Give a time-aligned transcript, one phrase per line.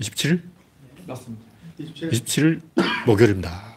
[0.00, 0.42] 27일?
[1.06, 1.44] 맞습니다.
[1.80, 2.10] 27일.
[2.10, 2.60] 27일
[3.06, 3.76] 목요일입니다.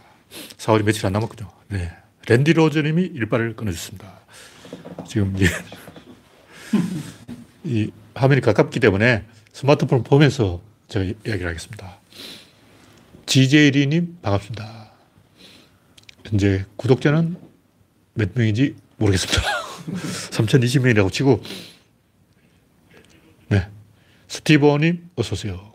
[0.58, 1.50] 4월이 며칠 안 남았군요.
[1.70, 1.92] 네.
[2.28, 4.22] 랜디 로저님이 일발을 끊어줬습니다.
[5.08, 5.48] 지금 이제
[7.64, 9.23] 이 화면이 가깝기 때문에
[9.54, 12.00] 스마트폰을 보면서 제가 이야기를 하겠습니다.
[13.26, 14.92] GJ리님 반갑습니다.
[16.26, 17.38] 현재 구독자는
[18.14, 19.42] 몇 명인지 모르겠습니다.
[20.32, 21.42] 3020명이라고 치고
[23.50, 23.68] 네.
[24.28, 25.71] 스티버님 어서 오세요.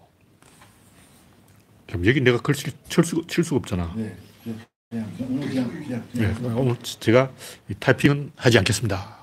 [2.04, 2.72] 여기 내가 글 칠,
[3.04, 3.92] 수, 칠 수가 없잖아.
[3.96, 4.14] 네.
[4.88, 6.58] 그냥, 오늘 그냥, 그냥, 네, 그냥.
[6.58, 7.32] 오늘 제가
[7.80, 9.16] 타이핑은 하지 않겠습니다.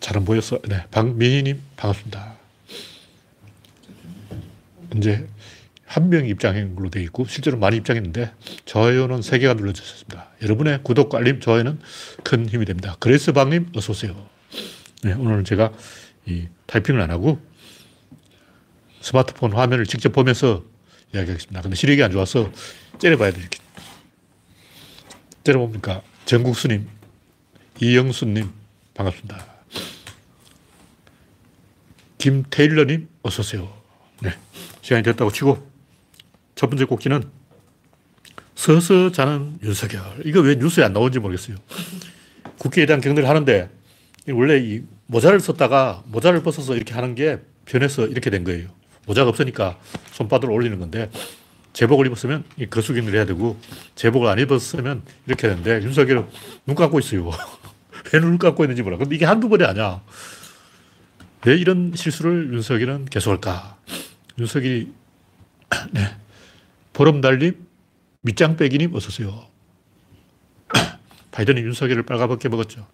[0.00, 0.60] 잘안 보였어.
[0.62, 2.34] 네, 박민희님 반갑습니다.
[4.96, 5.28] 이제
[5.84, 8.32] 한 명 입장한 걸로 되어 있고 실제로 많이 입장했는데
[8.64, 10.28] 좋아요는 3개가 눌러주셨습니다.
[10.42, 11.78] 여러분의 구독과 알림, 좋아요는
[12.24, 12.96] 큰 힘이 됩니다.
[13.00, 14.28] 그레이스 박님 어서 오세요.
[15.02, 15.72] 네, 오늘 제가
[16.26, 17.40] 이 타이핑을 안 하고
[19.06, 20.64] 스마트폰 화면을 직접 보면서
[21.14, 21.62] 이야기하겠습니다.
[21.62, 22.50] 근데 시력이 안 좋아서
[22.98, 23.60] 째려봐야 돼, 이렇게.
[25.44, 26.02] 째려봅니까?
[26.24, 26.88] 정국수님,
[27.80, 28.50] 이영수님,
[28.94, 29.46] 반갑습니다.
[32.18, 33.72] 김테일러님, 어서오세요.
[34.22, 34.34] 네.
[34.82, 35.70] 시간이 됐다고 치고,
[36.56, 37.30] 첫 번째 꼭지는
[38.56, 40.02] 서서 자는 윤석열.
[40.24, 41.58] 이거 왜 뉴스에 안 나오는지 모르겠어요.
[42.58, 43.70] 국회에 대한 경례를 하는데,
[44.30, 48.74] 원래 이 모자를 썼다가 모자를 벗어서 이렇게 하는 게 변해서 이렇게 된 거예요.
[49.06, 49.78] 모자가 없으니까
[50.12, 51.10] 손바닥을 올리는 건데,
[51.72, 53.58] 제복을 입었으면 이 거수경을 해야 되고,
[53.94, 56.26] 제복을 안 입었으면 이렇게 되는데, 윤석열은
[56.66, 57.30] 눈 감고 있어요.
[58.12, 58.98] 왜 눈을 감고 있는지 몰라.
[58.98, 60.02] 근데 이게 한두 번이 아니야.
[61.44, 63.78] 왜 이런 실수를 윤석열은 계속할까?
[64.38, 64.92] 윤석열이,
[65.92, 66.16] 네.
[66.92, 67.66] 보름달님,
[68.22, 69.46] 밑장빼기님, 어서오세요.
[71.30, 72.86] 바이든이 윤석열을 빨가벗게 먹었죠.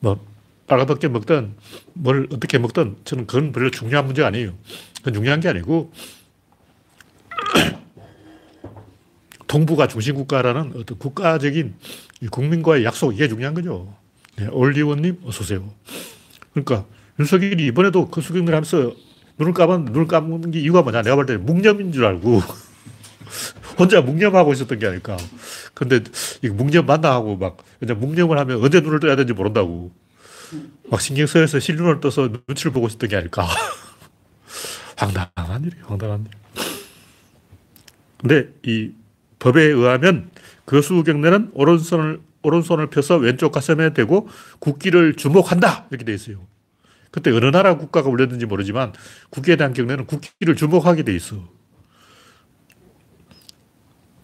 [0.00, 0.24] 뭐,
[0.66, 1.54] 빨가벗게 먹든,
[1.94, 4.52] 뭘 어떻게 먹든, 저는 그건 별로 중요한 문제가 아니에요.
[4.98, 5.92] 그건 중요한 게 아니고,
[9.46, 11.74] 동북아 중심국가라는 어떤 국가적인
[12.30, 13.94] 국민과의 약속, 이게 중요한 거죠.
[14.36, 15.72] 네, 올리원님, 어서 오세요.
[16.52, 16.84] 그러니까,
[17.18, 18.92] 윤석열이 이번에도 그 수경을 하면서
[19.38, 21.02] 눈을 감은, 눈을 감은 게 이유가 뭐냐.
[21.02, 22.42] 내가 볼때 묵념인 줄 알고.
[23.78, 25.16] 혼자 묵념하고 있었던 게 아닐까.
[25.74, 26.00] 근데
[26.42, 29.92] 이 묵념 맞나 하고 막, 그냥 묵념을 하면 언제 눈을 떠야 되는지 모른다고.
[30.90, 33.46] 막 신경 쓰여서 실눈을 떠서 눈치를 보고 있었던 게 아닐까.
[34.96, 36.30] 황당한 일이에요, 황당한 일.
[38.18, 38.92] 근데 이
[39.38, 40.30] 법에 의하면
[40.64, 45.86] 거수 경례는 오른손을, 오른손을 펴서 왼쪽 가슴에 대고 국기를 주목한다.
[45.90, 46.46] 이렇게 돼 있어요.
[47.10, 48.92] 그때 어느 나라 국가가 올렸는지 모르지만
[49.30, 51.36] 국기에 대한 경례는 국기를 주목하게 돼 있어.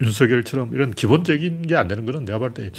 [0.01, 2.71] 윤석열처럼 이런 기본적인 게 안 되는 거는 내가 볼때이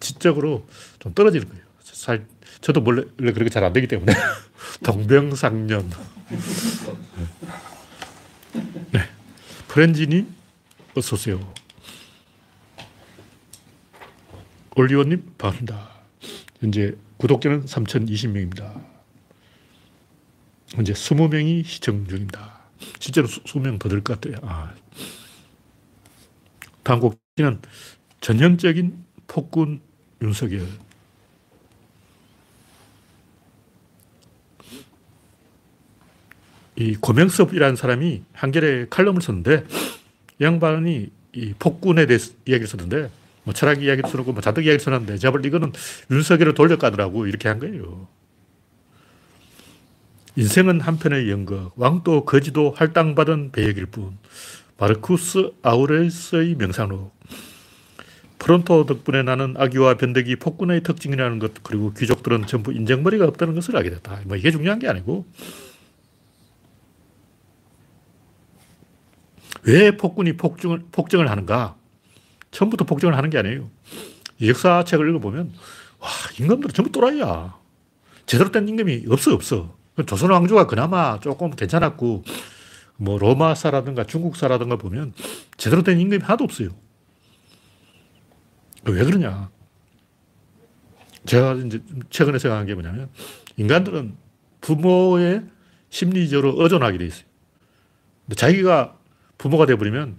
[0.00, 0.66] 지적으로
[0.98, 1.64] 좀 떨어지는 거예요.
[1.82, 2.26] 살,
[2.60, 4.12] 저도 원래, 원래 그렇게 잘 안 되기 때문에.
[4.84, 5.90] 동병상련.
[8.92, 9.00] 네.
[9.68, 10.32] 프렌지님,
[10.96, 11.52] 어서 오세요.
[14.76, 15.90] 올리원님, 반갑습니다.
[16.60, 18.82] 현재 구독자는 3,020명입니다.
[20.74, 22.60] 현재 20명이 시청 중입니다.
[22.98, 24.36] 실제로 20명 더 될 것 같아요.
[24.42, 24.74] 아.
[26.82, 27.60] 다음 곡지는
[28.20, 29.80] 전형적인 폭군
[30.22, 30.66] 윤석열.
[36.76, 39.64] 이 고명섭이라는 사람이 한겨레 칼럼을 썼는데
[40.40, 43.10] 양반이 이 폭군에 대해서 이야기를 썼는데
[43.44, 45.72] 뭐 철학 이야기도 쓰고 뭐 자덕 이야기를 썼는데 제가 볼 이거는
[46.10, 48.08] 윤석열을 돌려가더라고 이렇게 한 거예요.
[50.34, 54.16] 인생은 한편의 연극, 왕도 거지도 할당받은 배역일 뿐.
[54.78, 57.14] 마르쿠스 아우레스의 명상록.
[58.38, 63.90] 프론토 덕분에 나는 악귀와 변덕이 폭군의 특징이라는 것, 그리고 귀족들은 전부 인정머리가 없다는 것을 알게
[63.90, 64.20] 됐다.
[64.24, 65.26] 뭐 이게 중요한 게 아니고,
[69.64, 71.76] 왜 폭군이 폭정을, 폭정을 하는가?
[72.50, 73.70] 처음부터 폭정을 하는 게 아니에요.
[74.40, 75.52] 역사책을 읽어보면,
[75.98, 76.08] 와,
[76.38, 77.56] 임금들은 전부 또라이야.
[78.26, 79.76] 제대로 된 임금이 없어, 없어.
[80.06, 82.24] 조선 왕조가 그나마 조금 괜찮았고,
[82.96, 85.12] 뭐 로마사라든가 중국사라든가 보면
[85.56, 86.70] 제대로 된 임금이 하나도 없어요.
[88.84, 89.50] 왜 그러냐?
[91.24, 91.80] 제가 이제
[92.10, 93.08] 최근에 생각한 게 뭐냐면,
[93.56, 94.16] 인간들은
[94.60, 95.44] 부모의
[95.88, 97.24] 심리적으로 의존하게 돼 있어요.
[98.34, 98.98] 자기가
[99.42, 100.18] 부모가 돼버리면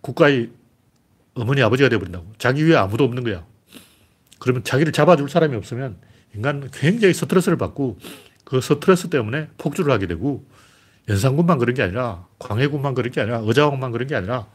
[0.00, 0.52] 국가의
[1.34, 2.34] 어머니, 아버지가 돼버린다고.
[2.38, 3.44] 자기 위에 아무도 없는 거야.
[4.38, 5.98] 그러면 자기를 잡아줄 사람이 없으면
[6.36, 7.98] 인간은 굉장히 스트레스를 받고
[8.44, 10.48] 그 스트레스 때문에 폭주를 하게 되고
[11.08, 14.46] 연산군만 그런 게 아니라 광해군만 그런 게 아니라 의자왕만 그런 게 아니라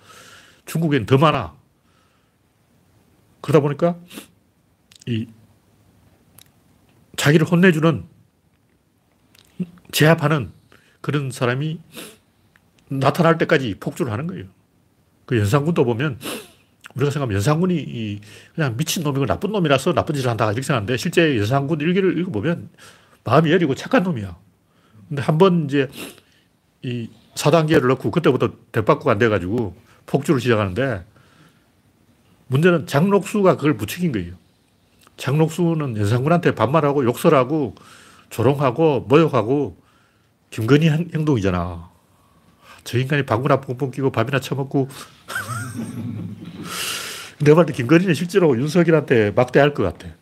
[0.65, 1.57] 중국엔 더 많아.
[3.41, 3.99] 그러다 보니까
[5.07, 5.27] 이
[7.17, 8.05] 자기를 혼내주는
[9.91, 10.53] 제압하는
[11.01, 11.81] 그런 사람이
[12.89, 14.45] 나타날 때까지 폭주를 하는 거예요.
[15.25, 16.19] 그 연산군도 보면
[16.95, 18.19] 우리가 생각하면 연산군이
[18.55, 22.69] 그냥 미친 놈이고 나쁜 놈이라서 나쁜 짓을 한다 이렇게 생각하는데 실제 연산군 일기를 읽어보면
[23.23, 24.35] 마음이 여리고 착한 놈이야.
[25.07, 25.87] 근데 한 번 이제
[26.81, 29.75] 이 4단계를 넣고 그때부터 대박구가 안 돼가지고
[30.05, 31.03] 폭주를 시작하는데
[32.47, 34.33] 문제는 장록수가 그걸 부추긴 거예요.
[35.17, 37.75] 장록수는 연산군한테 반말하고 욕설하고
[38.29, 39.77] 조롱하고 모욕하고
[40.49, 41.88] 김건희 행동이잖아.
[42.83, 44.87] 저 인간이 방구나 뽕뽕 끼고 밥이나 처먹고
[47.39, 50.13] 내가 볼때 김건희는 실제로 윤석열한테 막대할 것 같아.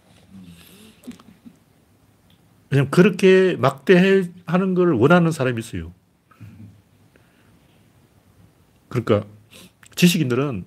[2.70, 5.94] 왜냐면 그렇게 막대하는 걸 원하는 사람이 있어요.
[8.90, 9.26] 그러니까
[9.96, 10.66] 지식인들은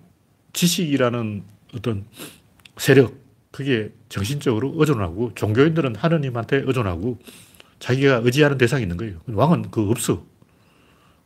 [0.53, 1.45] 지식이라는
[1.75, 2.05] 어떤
[2.77, 3.15] 세력,
[3.51, 7.19] 그게 정신적으로 의존하고 종교인들은 하느님한테 의존하고
[7.79, 9.21] 자기가 의지하는 대상이 있는 거예요.
[9.27, 10.25] 왕은 그거 없어.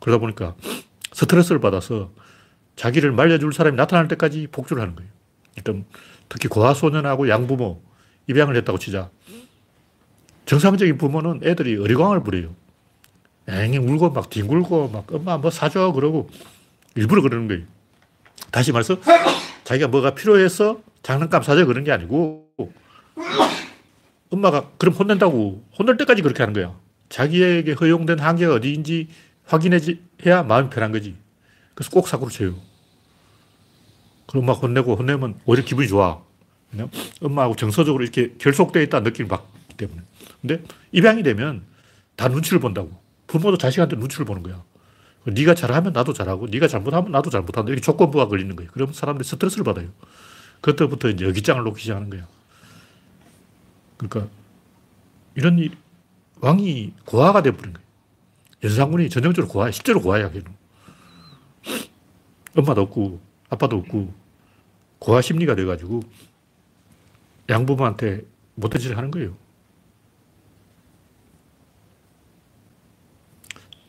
[0.05, 0.55] 그러다 보니까
[1.13, 2.11] 스트레스를 받아서
[2.77, 5.11] 자기를 말려줄 사람이 나타날 때까지 복주를 하는 거예요.
[5.57, 5.87] 일단
[6.29, 7.81] 특히 고아소년하고 양부모
[8.27, 9.09] 입양을 했다고 치자.
[10.45, 12.55] 정상적인 부모는 애들이 어리광을 부려요.
[13.49, 16.29] 앵앵 울고 막 뒹굴고 막 엄마 뭐 사줘 그러고
[16.97, 17.63] 일부러 그러는 거예요.
[18.51, 18.99] 다시 말해서
[19.65, 22.51] 자기가 뭐가 필요해서 장난감 사줘 그런 게 아니고
[24.31, 26.79] 엄마가 그럼 혼낸다고 혼낼 때까지 그렇게 하는 거야.
[27.09, 29.09] 자기에게 허용된 한계가 어디인지
[29.45, 31.17] 확인해야 마음이 편한 거지.
[31.75, 32.55] 그래서 꼭 사고를 쳐요.
[34.27, 36.23] 그럼 막 혼내고 혼내면 오히려 기분이 좋아.
[37.21, 40.03] 엄마하고 정서적으로 이렇게 결속되어 있다는 느낌을 받기 때문에.
[40.41, 40.63] 근데
[40.93, 41.63] 입양이 되면
[42.17, 42.91] 다 눈치를 본다고.
[43.27, 44.63] 부모도 자식한테 눈치를 보는 거야.
[45.27, 47.71] 네가 잘하면 나도 잘하고, 네가 잘못하면 나도 잘못한다.
[47.71, 48.71] 이렇게 조건부가 걸리는 거예요.
[48.75, 49.89] 그러면 사람들이 스트레스를 받아요.
[50.61, 52.27] 그때부터 이제 여기장을 놓기 시작하는 거야.
[53.97, 54.31] 그러니까
[55.35, 55.73] 이런 일,
[56.41, 57.84] 왕이 고아가 돼버린 거예요.
[58.65, 60.47] 연산군이 전형적으로 고아야, 실제로 고아야, 걔는.
[62.57, 63.21] 엄마도 없고,
[63.51, 64.15] 아빠도 없고,
[64.99, 66.01] 고아 심리가 돼가지고
[67.51, 68.23] 양부모한테
[68.55, 69.37] 못된 짓을 하는 거예요.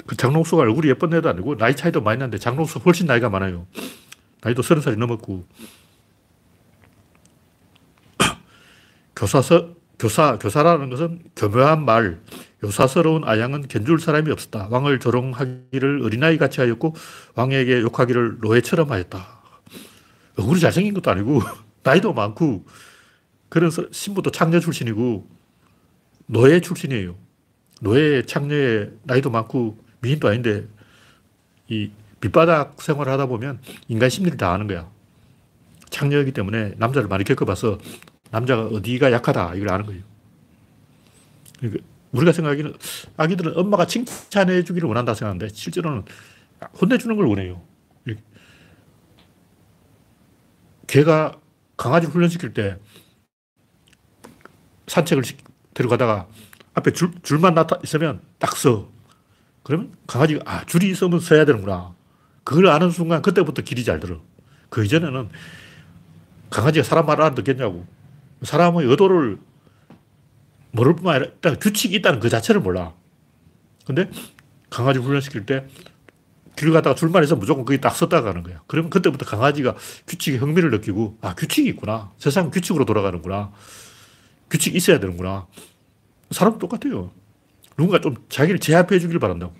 [0.05, 3.65] 그 장롱수가 얼굴이 예쁜 애도 아니고 나이 차이도 많이 나는데 장롱수 훨씬 나이가 많아요.
[4.41, 5.47] 나이도 서른 살이 넘었고.
[9.15, 12.21] 교사서, 교사, 교사라는 것은 교묘한 말,
[12.63, 14.67] 요사스러운 아양은 견줄 사람이 없었다.
[14.69, 16.95] 왕을 조롱하기를 어린아이 같이 하였고
[17.35, 19.27] 왕에게 욕하기를 노예처럼 하였다.
[20.37, 21.41] 얼굴이 잘생긴 것도 아니고
[21.83, 22.65] 나이도 많고
[23.49, 25.29] 그런 신부도 창녀 출신이고
[26.27, 27.15] 노예 출신이에요.
[27.81, 30.65] 노예 창녀에 나이도 많고 미인도 아닌데
[31.67, 31.91] 이
[32.21, 34.89] 밑바닥 생활을 하다 보면 인간 심리를 다 아는 거야.
[35.89, 37.77] 창녀이기 때문에 남자를 많이 겪어봐서
[38.31, 40.01] 남자가 어디가 약하다 이걸 아는 거예요.
[41.59, 41.83] 그러니까
[42.15, 42.73] 우리가 생각하기는
[43.17, 46.03] 아기들은 엄마가 칭찬해 주기를 원한다 생각하는데 실제로는
[46.79, 47.61] 혼내주는 걸 원해요.
[50.87, 51.39] 개가
[51.77, 52.77] 강아지 훈련시킬 때
[54.87, 55.23] 산책을
[55.73, 56.27] 데려가다가
[56.73, 58.89] 앞에 줄, 줄만 나타 있으면 딱 서.
[59.63, 61.95] 그러면 강아지가, 아, 줄이 있으면 서야 되는구나.
[62.43, 64.21] 그걸 아는 순간 그때부터 길이 잘 들어.
[64.69, 65.29] 그 이전에는
[66.51, 67.85] 강아지가 사람 말 알아듣겠냐고.
[68.43, 69.39] 사람의 의도를
[70.75, 72.93] 모를 뿐만 아니라 일단 규칙이 있다는 그 자체를 몰라.
[73.85, 74.09] 근데
[74.69, 75.67] 강아지 훈련시킬 때
[76.55, 78.61] 길 가다가 줄만 있으면 무조건 거기 딱 섰다 가는 거야.
[78.67, 79.75] 그러면 그때부터 강아지가
[80.07, 82.11] 규칙에 흥미를 느끼고, 아, 규칙이 있구나.
[82.17, 83.51] 세상은 규칙으로 돌아가는구나.
[84.49, 85.47] 규칙이 있어야 되는구나.
[86.31, 87.11] 사람도 똑같아요.
[87.77, 89.53] 누군가 좀 자기를 제압해 주길 바란다고.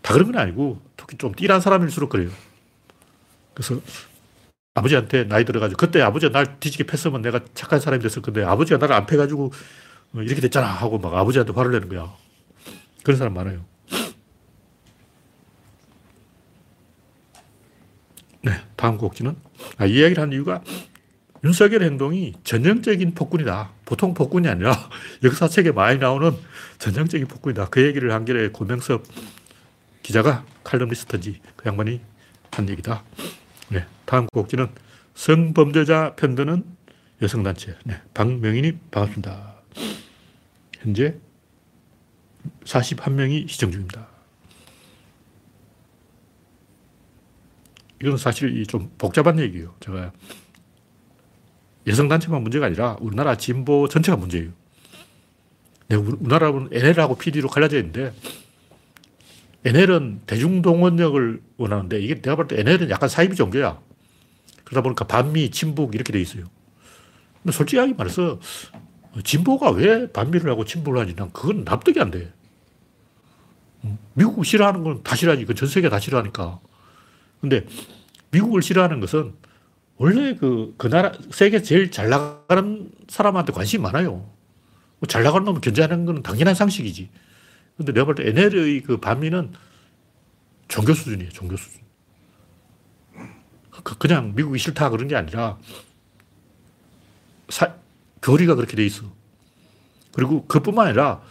[0.00, 2.30] 다 그런 건 아니고, 특히 좀 띠란 사람일수록 그래요.
[3.52, 3.80] 그래서
[4.78, 8.94] 아버지한테 나이 들어가지고, 그때 아버지가 날 뒤지게 팼으면 내가 착한 사람이 됐을 건데, 아버지가 나를
[8.94, 9.52] 안 패가지고,
[10.14, 10.66] 어, 이렇게 됐잖아.
[10.66, 12.12] 하고 막 아버지한테 화를 내는 거야.
[13.02, 13.64] 그런 사람 많아요.
[18.42, 19.36] 네, 다음 곡지는
[19.76, 20.62] 아, 이 이야기를 한 이유가
[21.44, 23.70] 윤석열 행동이 전형적인 폭군이다.
[23.84, 24.72] 보통 폭군이 아니라
[25.22, 26.32] 역사책에 많이 나오는
[26.78, 27.68] 전형적인 폭군이다.
[27.68, 29.04] 그 얘기를 한겨레 고명섭
[30.02, 32.00] 기자가 칼럼니스트인지 그 양반이
[32.50, 33.02] 한 얘기다.
[33.70, 34.68] 네, 다음 곡지는
[35.14, 36.64] 성범죄자 편드는
[37.20, 37.76] 여성단체.
[37.84, 39.54] 네, 박명인이 반갑습니다.
[40.78, 41.18] 현재
[42.64, 44.08] 41명이 시청 중입니다.
[48.00, 49.74] 이건 사실 좀 복잡한 얘기예요.
[49.80, 50.12] 제가
[51.86, 54.50] 여성단체만 문제가 아니라 우리나라 진보 전체가 문제예요.
[55.88, 58.12] 네, 우리나라는 NL하고 PD로 갈라져 있는데
[59.64, 63.80] NL은 대중동원력을 원하는데 이게 내가 볼 때 NL은 약간 사이비 종교야.
[64.64, 66.44] 그러다 보니까 반미, 친북 이렇게 돼 있어요.
[67.42, 68.38] 근데 솔직하게 말해서
[69.24, 71.14] 진보가 왜 반미를 하고 친북을 하지?
[71.16, 72.32] 난 그건 납득이 안 돼.
[74.14, 75.44] 미국 싫어하는 건 다 싫어하지.
[75.46, 76.60] 그 전 세계 다 싫어하니까.
[77.40, 77.66] 근데
[78.30, 79.34] 미국을 싫어하는 것은
[79.96, 84.28] 원래 그, 그 나라, 세계 제일 잘 나가는 사람한테 관심이 많아요.
[85.00, 87.08] 뭐잘 나가는 놈을 견제하는 건 당연한 상식이지.
[87.78, 89.52] 근데 내가 볼 때 NL의 그 반미는
[90.68, 91.82] 종교 수준이에요, 종교 수준.
[93.84, 95.58] 그- 그냥 미국이 싫다 그런 게 아니라
[97.48, 97.74] 사,
[98.22, 99.04] 교리가 그렇게 돼 있어.
[100.12, 101.22] 그리고 그뿐만 아니라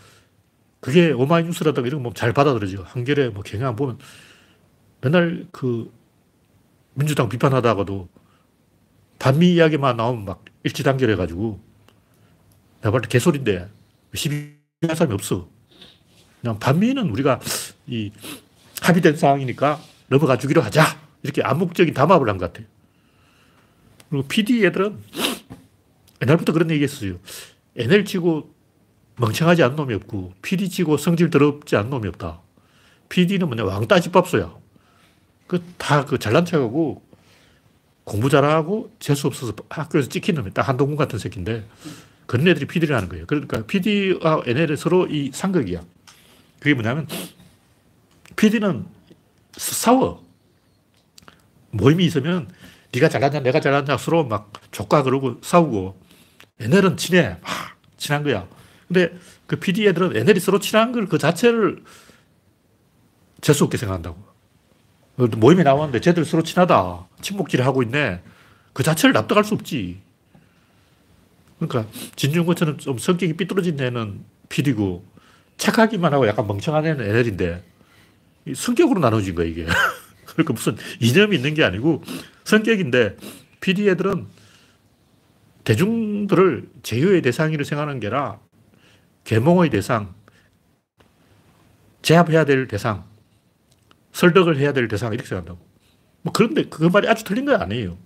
[0.81, 2.83] 그게 오마이뉴스라든가 이런 거잘 받아들여져.
[2.83, 3.99] 한겨레 뭐 경향 보면
[5.01, 5.91] 맨날 그
[6.93, 8.09] 민주당 비판하다가도
[9.19, 11.59] 반미 이야기만 나오면 막 일치단결 해가지고
[12.81, 13.69] 내가 볼 때 개소리인데
[14.13, 15.49] 시비할 사람이 없어.
[16.47, 17.41] 그냥 반미는 우리가
[17.87, 18.11] 이
[18.81, 20.97] 합의된 사항이니까 넘어가 주기로 하자.
[21.23, 22.67] 이렇게 암묵적인 담합을 한 것 같아요.
[24.09, 24.97] 그리고 PD 애들은
[26.21, 27.19] 옛날부터 그런 얘기 했어요.
[27.75, 28.49] NL 치고
[29.17, 32.39] 멍청하지 않은 놈이 없고 PD 치고 성질 더럽지 않은 놈이 없다.
[33.09, 34.55] PD는 뭐냐 왕따 집밥소야.
[35.47, 37.03] 그 다 그 잘난 척하고
[38.05, 41.65] 공부 잘하고 재수 없어서 학교에서 찍힌 놈이 딱 한동훈 같은 새끼인데
[42.25, 43.25] 그런 애들이 PD라는 거예요.
[43.25, 45.83] 그러니까 PD와 NL은 서로 이 상극이야.
[46.59, 47.07] 그게 뭐냐면
[48.35, 48.85] PD는
[49.57, 50.25] 싸워.
[51.71, 52.49] 모임이 있으면
[52.93, 55.99] 네가 잘났냐 내가 잘났냐 서로 막 족가 그러고 싸우고
[56.59, 57.37] NL은 친해.
[57.41, 58.47] 막 친한 거야.
[58.87, 59.11] 근데
[59.47, 61.83] 그 PD 애들은 NL이 서로 친한 걸 그 자체를
[63.41, 64.25] 재수 없게 생각한다고.
[65.37, 67.07] 모임에 나왔는데 쟤들 서로 친하다.
[67.21, 68.21] 친목질 하고 있네.
[68.73, 69.99] 그 자체를 납득할 수 없지.
[71.59, 75.03] 그러니까 진중권처럼 좀 성격이 삐뚤어진 애는 PD고
[75.57, 77.63] 착하기만 하고 약간 멍청한 애는 NL인데
[78.55, 79.65] 성격으로 나눠진 거야, 이게.
[80.25, 82.03] 그러니까 무슨 이념이 있는 게 아니고
[82.43, 83.17] 성격인데
[83.59, 84.27] PD 애들은
[85.63, 88.39] 대중들을 제휴의 대상으로 생각하는 게 아니라
[89.25, 90.13] 계몽의 대상,
[92.01, 93.03] 제압해야 될 대상,
[94.13, 95.59] 설득을 해야 될 대상 이렇게 생각한다고.
[96.21, 97.97] 뭐 그런데 그 말이 아주 틀린 거 아니에요.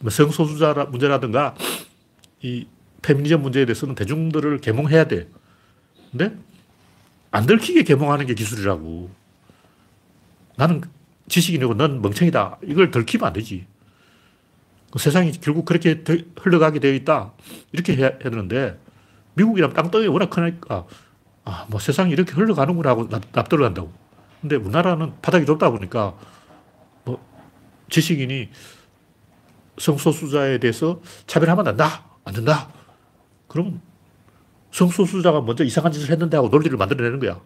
[0.00, 1.54] 뭐 성소수자 문제라든가
[2.40, 2.66] 이
[3.02, 5.28] 페미니즘 문제에 대해서는 대중들을 계몽해야 돼.
[6.10, 6.34] 근데
[7.34, 9.10] 안 들키게 계몽하는 게 기술이라고.
[10.54, 10.82] 나는
[11.28, 12.58] 지식인이고 넌 멍청이다.
[12.62, 13.66] 이걸 들키면 안 되지.
[14.92, 16.04] 그 세상이 결국 그렇게
[16.38, 17.32] 흘러가게 되어 있다.
[17.72, 18.78] 이렇게 해야 되는데
[19.34, 20.86] 미국이랑 땅덩이 워낙 크니까
[21.44, 23.92] 아, 뭐 세상이 이렇게 흘러가는구나 하고 납득을 한다고.
[24.40, 26.14] 근데 우리나라는 바닥이 좁다 보니까
[27.04, 27.18] 뭐
[27.90, 28.48] 지식인이
[29.76, 32.04] 성소수자에 대해서 차별하면 안 된다.
[32.24, 32.68] 안 된다.
[33.48, 33.80] 그럼
[34.74, 37.40] 성소수자가 먼저 이상한 짓을 했는데 하고 논리를 만들어내는 거야.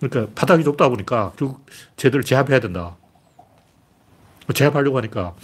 [0.00, 1.64] 그러니까 바닥이 좁다 보니까 결국
[1.96, 2.96] 쟤들을 제압해야 된다.
[4.52, 5.36] 제압하려고 하니까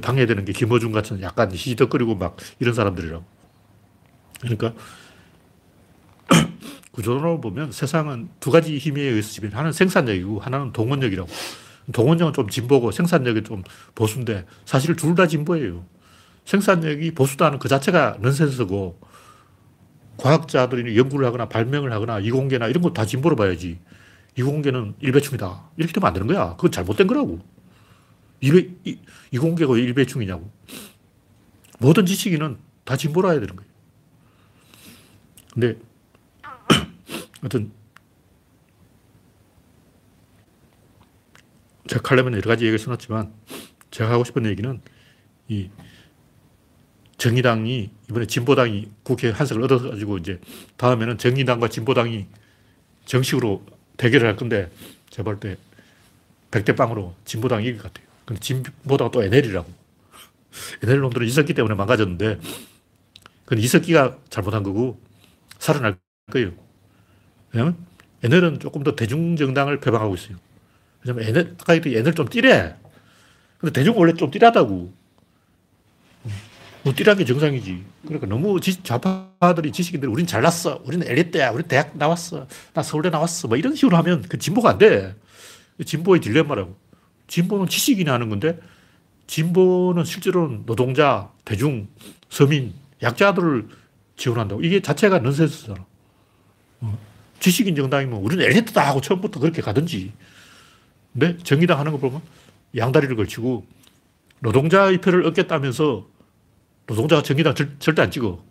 [0.00, 3.22] 방해되는 게 김어준 같은 약간 희덕거리고 막 이런 사람들이라고.
[4.40, 4.72] 그러니까
[6.92, 11.28] 구조론을 보면 세상은 두 가지 힘에 의해서 지배 하나는 생산력이고 하나는 동원력이라고.
[11.92, 13.64] 동원력은 좀 진보고 생산력이 좀
[13.94, 15.84] 보수인데 사실 둘 다 진보예요.
[16.44, 18.98] 생산력이 보수다는 그 자체가 넌센스고
[20.16, 23.78] 과학자들이 연구를 하거나 발명을 하거나 이공계나 이런 거 다 진보로 봐야지.
[24.36, 25.70] 이공계는 일배충이다.
[25.76, 26.56] 이렇게 되면 안 되는 거야.
[26.56, 27.40] 그건 잘못된 거라고.
[28.40, 28.98] 일배, 이,
[29.30, 30.50] 이공계가 왜 일배충이냐고.
[31.78, 33.70] 모든 지식인은 다 진보로 해야 되는 거예요.
[35.52, 35.78] 근데,
[37.40, 37.72] 하여튼,
[41.88, 43.32] 제가 칼럼에 여러 가지 얘기를 써놨지만,
[43.90, 44.80] 제가 하고 싶은 얘기는,
[45.48, 45.68] 이,
[47.22, 50.40] 정의당이, 이번에 진보당이 국회 한석을 얻어가지고, 이제,
[50.76, 52.26] 다음에는 정의당과 진보당이
[53.04, 53.64] 정식으로
[53.96, 54.72] 대결을 할 건데,
[55.10, 55.56] 제가 볼 때,
[56.50, 58.08] 백대빵으로 진보당이 이길 것 같아요.
[58.24, 59.70] 근데 진보당은 또 NL이라고.
[60.82, 62.40] NL 놈들은 이석기 때문에 망가졌는데,
[63.44, 65.00] 그건 이석기가 잘못한 거고,
[65.60, 65.98] 살아날
[66.32, 66.50] 거예요.
[67.52, 67.76] 왜냐면
[68.24, 70.38] NL은 조금 더 대중정당을 표방하고 있어요.
[71.04, 72.74] 왜냐면 NL, 아까 얘기했 NL 좀 띠래.
[73.58, 74.92] 근데 대중은 원래 좀 띠라다고.
[76.84, 77.84] 뭐 띠란 게 정상이지.
[78.04, 80.82] 그러니까 너무 지, 좌파들이 지식인들이 우린 잘났어.
[80.84, 81.50] 우리는 엘리트야.
[81.50, 82.46] 우리 대학 나왔어.
[82.74, 83.48] 나 서울대 나왔어.
[83.48, 85.14] 뭐 이런 식으로 하면 그 진보가 안 돼.
[85.84, 86.76] 진보의 딜레마라고.
[87.28, 88.58] 진보는 지식인이 하는 건데
[89.26, 91.88] 진보는 실제로는 노동자, 대중,
[92.28, 93.68] 서민, 약자들을
[94.16, 94.62] 지원한다고.
[94.62, 95.86] 이게 자체가 넌센스잖아.
[96.80, 96.98] 어.
[97.40, 100.12] 지식인 정당이면 우리는 엘리트다 하고 처음부터 그렇게 가든지.
[101.12, 102.20] 근데 정의당 하는 거 보면
[102.76, 103.66] 양다리를 걸치고
[104.40, 106.06] 노동자의 표를 얻겠다면서
[106.92, 108.44] 노동자가 정의당 절, 절대 안 찍어.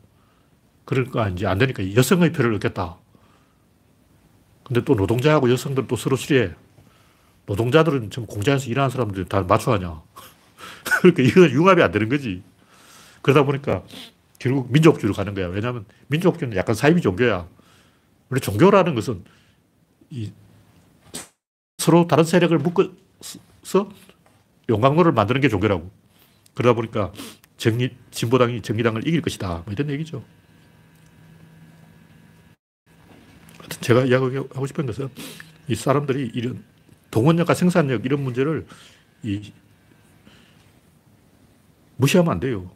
[0.86, 2.98] 그러니까 이제 안 되니까 여성의 표를 얻겠다.
[4.64, 6.54] 근데 또 노동자하고 여성들 또 서로 싫어해.
[7.46, 10.02] 노동자들은 지금 공장에서 일하는 사람들 다 마초하냐.
[11.02, 12.42] 그러니까 이건 융합이 안 되는 거지.
[13.22, 13.84] 그러다 보니까
[14.40, 15.48] 결국 민족주의로 가는 거야.
[15.48, 17.48] 왜냐하면 민족주의는 약간 사이비 종교야.
[18.30, 19.24] 원래 종교라는 것은
[20.10, 20.32] 이
[21.78, 23.90] 서로 다른 세력을 묶어서
[24.70, 26.01] 용광로를 만드는 게 종교라고.
[26.54, 27.12] 그러다 보니까
[27.58, 29.64] 정리, 진보당이 정의당을 이길 것이다.
[29.66, 30.24] 뭐 이런 얘기죠.
[33.82, 35.10] 제가 이야기하고 싶은 것은
[35.68, 36.64] 이 사람들이 이런
[37.10, 38.66] 동원력과 생산력 이런 문제를
[39.24, 39.54] 이
[41.98, 42.72] 무시하면 안 돼요.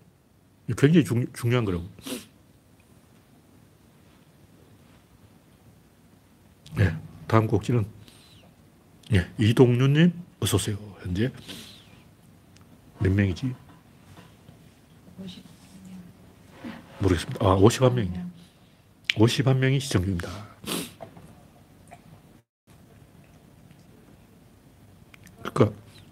[0.77, 1.87] 굉장히 중, 중요한 거라고.
[6.77, 6.95] 네,
[7.27, 7.85] 다음 곡지는
[9.13, 10.77] 예, 이동윤님 어서 오세요.
[11.01, 11.31] 현재
[12.99, 13.64] 몇 명이지?
[17.05, 17.45] 모르겠습니다.
[17.45, 18.25] 아, 51명이네.
[19.13, 20.29] 51명이 시청 중입니다.
[25.41, 25.71] 그러니까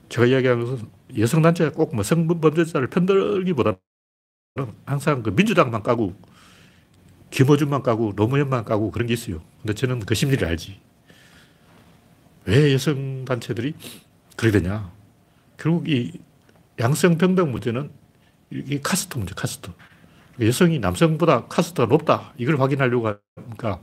[0.09, 3.77] 제가 이야기하는 것은 여성단체가 꼭 뭐 성범죄자를 편들기보다는
[4.85, 6.15] 항상 그 민주당만 까고
[7.31, 9.41] 김어준만 까고 노무현만 까고 그런 게 있어요.
[9.61, 10.79] 근데 저는 그 심리를 알지.
[12.45, 13.73] 왜 여성단체들이
[14.37, 14.91] 그렇게 되냐.
[15.57, 16.13] 결국 이
[16.79, 17.91] 양성평등 문제는
[18.51, 19.71] 이 카스트 문제, 카스트.
[20.39, 22.33] 여성이 남성보다 카스트가 높다.
[22.37, 23.79] 이걸 확인하려고 하니까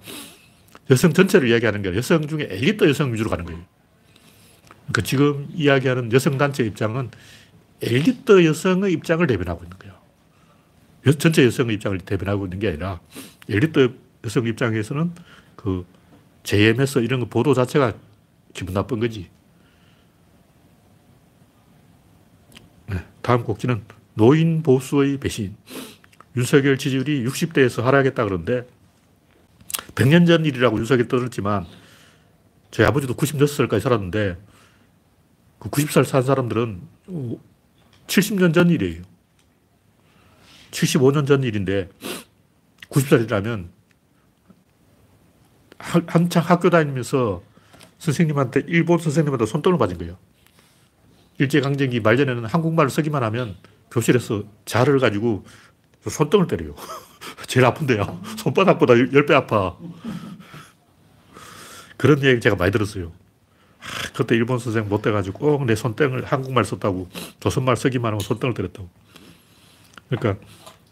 [0.90, 3.60] 여성 전체를 이야기하는 게 아니라 여성 중에 엘리트 여성 위주로 가는 거예요.
[4.90, 7.10] 그러니까 지금 이야기하는 여성단체 입장은
[7.80, 9.94] 엘리트 여성의 입장을 대변하고 있는 거예요.
[11.18, 13.00] 전체 여성의 입장을 대변하고 있는 게 아니라
[13.48, 15.12] 엘리트 여성 입장에서는
[15.56, 15.86] 그
[16.42, 17.94] JMS 이런 거 보도 자체가
[18.52, 19.30] 기분 나쁜 거지.
[22.88, 25.56] 네, 다음 곡지는 노인 보수의 배신.
[26.36, 28.66] 윤석열 지지율이 60대에서 하락했다 그러는데
[29.94, 31.66] 100년 전 일이라고 윤석열 떠들었지만
[32.70, 34.36] 저희 아버지도 96살까지 살았는데
[35.58, 36.80] 그 90살 산 사람들은
[38.06, 39.02] 70년 전 일이에요.
[40.70, 41.90] 75년 전 일인데
[42.90, 43.68] 90살이라면
[45.78, 47.42] 한창 학교 다니면서
[47.98, 50.16] 선생님한테 일본 선생님한테 손등을 맞은 거예요.
[51.38, 53.56] 일제강점기 말전에는 한국말을 쓰기만 하면
[53.90, 55.44] 교실에서 자를 가지고
[56.08, 56.74] 손등을 때려요.
[57.46, 58.20] 제일 아픈데요.
[58.38, 59.76] 손바닥보다 10배 아파.
[61.96, 63.12] 그런 얘기 제가 많이 들었어요.
[63.80, 63.84] 아,
[64.14, 67.08] 그때 일본 선생 못 돼가지고 꼭 내 손등을 한국말 썼다고
[67.40, 68.88] 조선말 쓰기만 하고 손등을 때렸다고.
[70.08, 70.44] 그러니까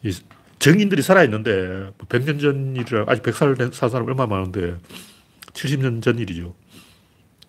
[0.02, 0.12] 이
[0.58, 4.76] 정인들이 살아있는데 100년 뭐전 일이라 아직 100살 산 사람 얼마 많은데
[5.52, 6.54] 70년 전 일이죠.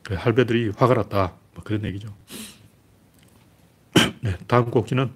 [0.04, 1.34] 그 할배들이 화가 났다.
[1.54, 2.14] 뭐 그런 얘기죠.
[4.22, 5.12] 네, 다음 곡지는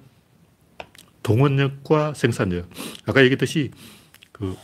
[1.24, 2.70] 동원력과 생산력.
[3.06, 3.72] 아까 얘기했듯이
[4.32, 4.56] 그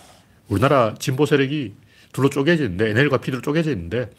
[0.47, 1.73] 우리나라 진보 세력이
[2.11, 4.09] 둘로 쪼개져 있는데 NL과 PD로 쪼개져 있는데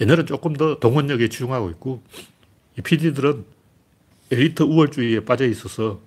[0.00, 2.02] NL은 조금 더 동원력에 집중하고 있고
[2.78, 3.44] 이 PD들은
[4.30, 6.00] 엘리트 우월주의에 빠져 있어서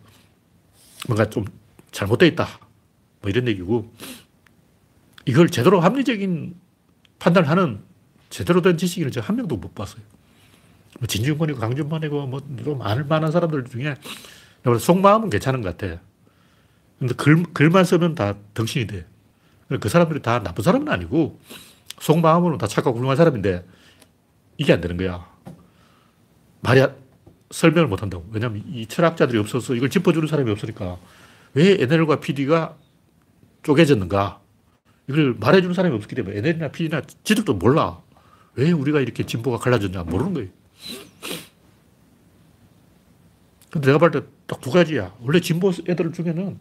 [1.07, 1.45] 뭔가 좀
[1.91, 2.47] 잘못되어 있다.
[3.21, 3.93] 뭐 이런 얘기고
[5.25, 6.55] 이걸 제대로 합리적인
[7.19, 7.81] 판단을 하는
[8.29, 10.01] 제대로 된 지식인을 제가 한 명도 못 봤어요.
[10.99, 12.41] 뭐 진중권이고 강준만이고 뭐
[12.77, 13.95] 많을 만한 사람들 중에
[14.65, 16.01] 속마음은 괜찮은 것 같아.
[16.99, 19.05] 근데 글, 글만 쓰면 다 덩신이 돼.
[19.79, 21.39] 그 사람들이 다 나쁜 사람은 아니고
[21.99, 23.65] 속마음으로 다 착하고 훌륭한 사람인데
[24.57, 25.27] 이게 안 되는 거야.
[26.61, 26.85] 말이
[27.51, 28.27] 설명을 못 한다고.
[28.31, 30.97] 왜냐면 이 철학자들이 없어서 이걸 짚어주는 사람이 없으니까
[31.53, 32.75] 왜 NL과 PD가
[33.63, 34.41] 쪼개졌는가?
[35.07, 38.01] 이걸 말해주는 사람이 없기 때문에 NL이나 PD나 지들도 몰라.
[38.55, 40.49] 왜 우리가 이렇게 진보가 갈라졌냐 모르는 거예요.
[43.69, 45.13] 근데 내가 볼 때 딱 두 가지야.
[45.21, 46.59] 원래 진보 애들 중에는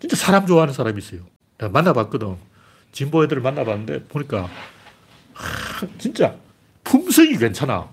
[0.00, 1.20] 진짜 사람 좋아하는 사람이 있어요.
[1.58, 2.36] 내가 만나봤거든.
[2.92, 4.48] 진보 애들을 만나봤는데 보니까
[5.32, 6.36] 하, 진짜
[6.84, 7.88] 품성이 괜찮아.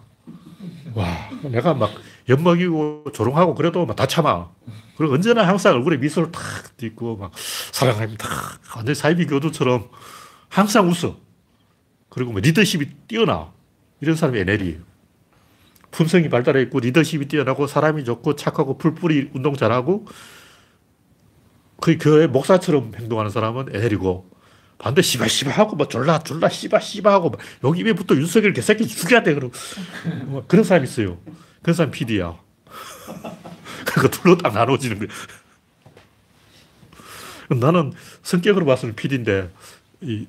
[0.93, 1.91] 와, 내가 막
[2.27, 4.49] 엿먹이고 조롱하고 그래도 막 다 참아.
[4.97, 6.41] 그리고 언제나 항상 얼굴에 미소를 탁
[6.77, 7.31] 띄고 막
[7.71, 8.27] 사랑합니다.
[8.75, 9.89] 완전 사이비 교두처럼
[10.49, 11.15] 항상 웃어.
[12.09, 13.53] 그리고 뭐 리더십이 뛰어나.
[14.01, 14.79] 이런 사람이 NL이에요.
[15.91, 20.05] 품성이 발달해 있고 리더십이 뛰어나고 사람이 좋고 착하고 풀뿌리 운동 잘하고
[21.81, 24.29] 그 교회 목사처럼 행동하는 사람은 NL이고
[24.77, 29.51] 반대 씨바씨바하고 뭐 졸라 졸라 씨바씨바하고 여기 입에 붙어 윤석열 개새끼 죽여야 돼뭐
[30.47, 31.17] 그런 사람이 있어요.
[31.61, 32.37] 그런 사람 PD야.
[33.85, 35.09] 그러니까 둘로 딱 나눠지는 거야.
[37.59, 37.91] 나는
[38.23, 39.49] 성격으로 봐서는 PD인데
[40.01, 40.27] 이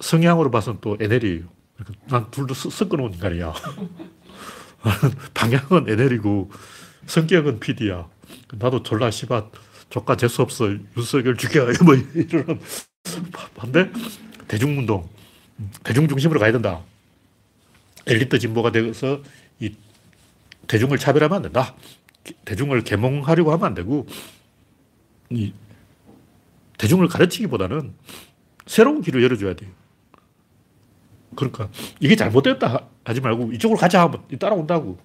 [0.00, 1.44] 성향으로 봐서는 또 NL이에요.
[1.76, 3.52] 그러니까 난 둘도 섞어놓은 인간이야.
[5.34, 6.50] 방향은 NL이고
[7.06, 8.08] 성격은 PD야.
[8.54, 9.50] 나도 졸라 씨바
[9.90, 12.60] 조카 재수 없어 윤석열 죽여 뭐 이러는
[13.54, 13.90] 반대
[14.48, 15.08] 대중운동
[15.84, 16.80] 대중 중심으로 가야 된다.
[18.06, 19.22] 엘리트 진보가 되어서
[19.60, 19.74] 이
[20.66, 21.74] 대중을 차별하면 안 된다.
[22.44, 24.06] 대중을 계몽하려고 하면 안 되고
[25.30, 25.52] 이
[26.78, 27.94] 대중을 가르치기보다는
[28.66, 29.70] 새로운 길을 열어줘야 돼요.
[31.36, 31.68] 그러니까
[32.00, 34.98] 이게 잘못됐다 하지 말고 이쪽으로 가자 하면 따라온다고.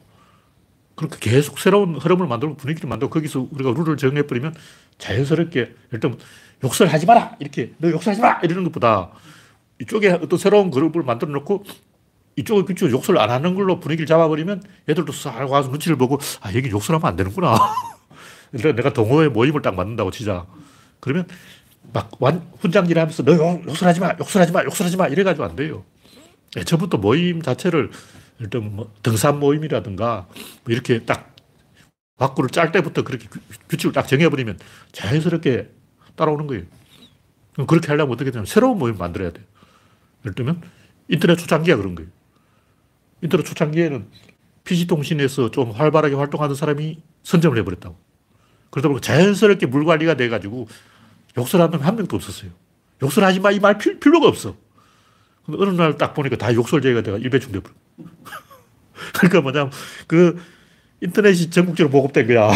[0.95, 4.55] 그러니까 계속 새로운 흐름을 만들고 분위기를 만들고 거기서 우리가 룰을 정해버리면
[4.97, 6.17] 자연스럽게 일단
[6.63, 7.35] 욕설 하지 마라!
[7.39, 8.39] 이렇게 너 욕설하지 마!
[8.41, 9.11] 이러는 것보다
[9.79, 11.63] 이쪽에 어떤 새로운 그룹을 만들어 놓고
[12.35, 16.69] 이쪽에 그쪽 욕설 안 하는 걸로 분위기를 잡아버리면 애들도 싹 와서 눈치를 보고 아, 여기
[16.69, 17.57] 욕설하면 안 되는구나.
[18.51, 20.45] 그러니까 내가 동호회 모임을 딱 만든다고 치자.
[20.99, 21.27] 그러면
[21.93, 23.33] 막 완, 훈장질 하면서 너
[23.67, 25.83] 욕설하지 마, 욕설하지 마, 욕설하지 마 이래가지고 안 돼요.
[26.51, 27.91] 처음부터 모임 자체를
[28.39, 33.27] 일단 뭐 등산 모임이라든가 뭐 이렇게 딱枠를 짤 때부터 그렇게
[33.69, 34.57] 규칙을 딱 정해버리면
[34.91, 35.69] 자연스럽게
[36.15, 36.63] 따라오는 거예요.
[37.67, 39.45] 그렇게 하려면 어떻게 되냐면 새로운 모임 만들어야 돼요.
[40.25, 40.61] 예를 들면
[41.09, 42.09] 인터넷 초창기가 그런 거예요.
[43.21, 44.07] 인터넷 초창기에는
[44.63, 47.97] PC통신에서 좀 활발하게 활동하는 사람이 선점을 해버렸다고.
[48.69, 50.67] 그러다 보니까 자연스럽게 물 관리가 돼가지고
[51.37, 52.51] 욕설하는 한 명도 없었어요.
[53.01, 54.55] 욕설하지 마, 이 말 필요가 없어.
[55.53, 57.73] 어느 날 딱 보니까 다 욕설제가 돼가 일배충 돼버려.
[59.13, 59.71] 그러니까 뭐냐면
[60.07, 60.41] 그
[61.01, 62.51] 인터넷이 전국적으로 보급된 거야.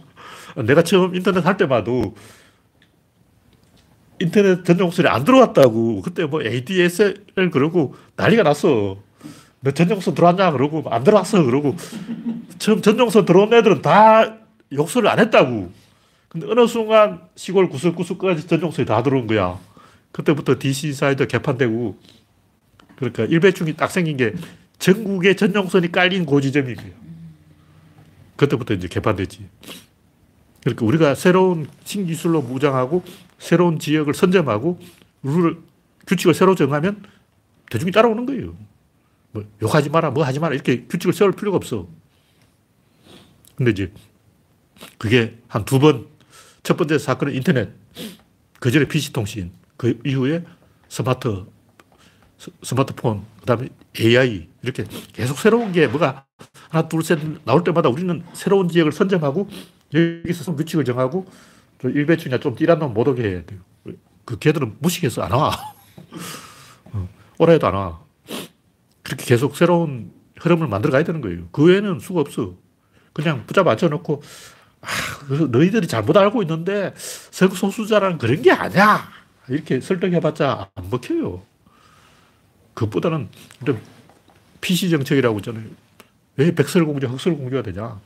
[0.66, 2.14] 내가 처음 인터넷 할 때마도
[4.18, 6.02] 인터넷 전용 소리 안 들어왔다고.
[6.02, 8.98] 그때 뭐 ADSL 그러고 난리가 났어.
[9.60, 10.52] 너 전용선 들어왔냐?
[10.52, 11.42] 그러고 안 들어왔어.
[11.42, 11.76] 그러고
[12.58, 14.36] 처음 전용선 들어온 애들은 다
[14.72, 15.72] 욕설을 안 했다고.
[16.28, 19.58] 근데 어느 순간 시골 구석구석까지 전용선이 다 들어온 거야.
[20.12, 21.98] 그때부터 DC 사이드 개판되고
[22.96, 24.34] 그러니까 일베충이 딱 생긴 게
[24.78, 26.92] 전국에 전용선이 깔린 그 지점인 거예요.
[28.36, 29.48] 그때부터 이제 개판됐지.
[30.62, 33.04] 그러니까 우리가 새로운 신기술로 무장하고
[33.38, 34.80] 새로운 지역을 선점하고
[35.22, 35.58] 룰을,
[36.06, 37.02] 규칙을 새로 정하면
[37.70, 38.56] 대중이 따라오는 거예요.
[39.32, 41.88] 뭐 욕하지 마라, 뭐 하지 마라 이렇게 규칙을 세울 필요가 없어.
[43.54, 43.92] 근데 이제
[44.98, 46.06] 그게 한 두 번,
[46.62, 47.70] 첫 번째 사건은 인터넷,
[48.60, 50.44] 그 전에 PC통신, 그 이후에
[50.88, 51.46] 스마트,
[52.62, 53.68] 스마트폰, 그 다음에
[53.98, 56.24] AI, 이렇게 계속 새로운 게 뭐가
[56.68, 59.48] 하나, 둘, 셋 나올 때마다 우리는 새로운 지역을 선점하고
[59.94, 61.26] 여기서 규칙을 정하고
[61.82, 63.60] 일배충이나 좀 띠란 놈 못 오게 해야 돼요.
[64.24, 65.52] 그 걔들은 무식해서 안 와.
[66.92, 68.00] 어, 오라 해도 안 와.
[69.02, 71.48] 그렇게 계속 새로운 흐름을 만들어 가야 되는 거예요.
[71.52, 72.54] 그 외에는 수가 없어.
[73.12, 74.22] 그냥 붙잡아 앉혀놓고,
[74.82, 74.86] 아,
[75.50, 76.92] 너희들이 잘못 알고 있는데
[77.30, 79.08] 성소수자라는 그런 게 아니야.
[79.48, 81.42] 이렇게 설득해봤자 안 먹혀요.
[82.76, 83.28] 그것보다는
[84.60, 85.64] PC 정책이라고 있잖아요.
[86.36, 87.98] 왜 백설공주, 흑설공주가 되냐.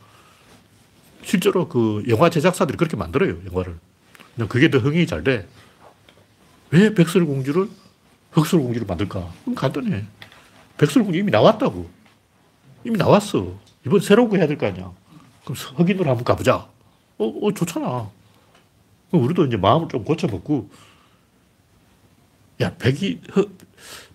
[1.23, 3.79] 실제로 그 영화 제작사들이 그렇게 만들어요, 영화를.
[4.49, 5.47] 그게 더 흥이 잘 돼.
[6.71, 7.69] 왜 백설공주를
[8.31, 9.29] 흑설공주를 만들까?
[9.41, 10.05] 그건 간단해.
[10.79, 11.91] 백설공주 이미 나왔다고.
[12.85, 13.59] 이미 나왔어.
[13.85, 14.93] 이번 새로운 거 해야 될 거 아니야.
[15.45, 16.69] 그럼 흑인으로 한번 가보자.
[17.19, 18.09] 어, 어, 좋잖아.
[19.11, 20.71] 우리도 이제 마음을 좀 고쳐먹고,
[22.61, 23.59] 야, 백이, 흑,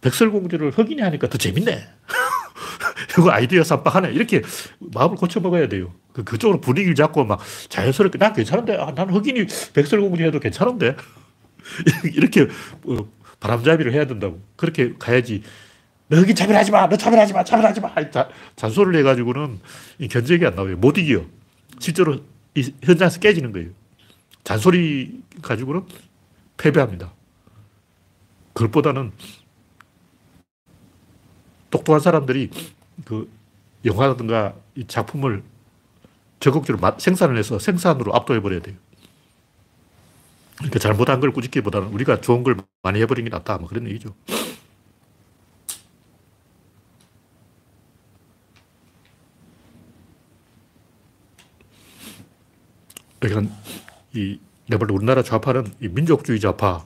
[0.06, 1.88] 백설공주를 흑인이 하니까 더 재밌네.
[3.18, 4.12] 이거 아이디어 쌈박하네.
[4.12, 4.44] 이렇게
[4.80, 5.94] 마음을 고쳐먹어야 돼요.
[6.14, 7.40] 그, 그쪽으로 분위기를 잡고 막
[7.70, 10.96] 자연스럽게 난 괜찮은데, 아, 난 흑인이 백설공주 해도 괜찮은데.
[12.14, 12.48] 이렇게
[12.84, 14.40] 뭐 바람잡이를 해야 된다고.
[14.56, 15.42] 그렇게 가야지.
[16.08, 16.88] 너 흑인 차별하지 마!
[16.88, 17.44] 너 차별하지 마!
[17.44, 18.12] 차별하지 마!
[18.12, 19.60] 자, 잔소리를 해가지고는
[20.12, 20.78] 견적이 안 나와요.
[20.78, 21.26] 못 이겨.
[21.80, 22.20] 실제로
[22.54, 23.70] 이 현장에서 깨지는 거예요.
[24.44, 25.82] 잔소리 가지고는
[26.58, 27.12] 패배합니다.
[28.54, 29.12] 그것보다는
[31.76, 32.50] 똑똑한 사람들이
[33.06, 33.30] 그
[33.84, 35.44] 영화라든가 이 작품을
[36.40, 38.76] 적극적으로 생산을 해서 생산으로 압도해버려야 돼요.
[40.58, 43.58] 그러니까 잘못한 걸 꾸짖기보다는 우리가 좋은 걸 많이 해버린 게 낫다.
[43.58, 44.16] 뭐 그런 얘기죠.
[53.20, 53.54] 그러니까
[54.68, 56.86] 이볼 우리나라 좌파는 이 민족주의 좌파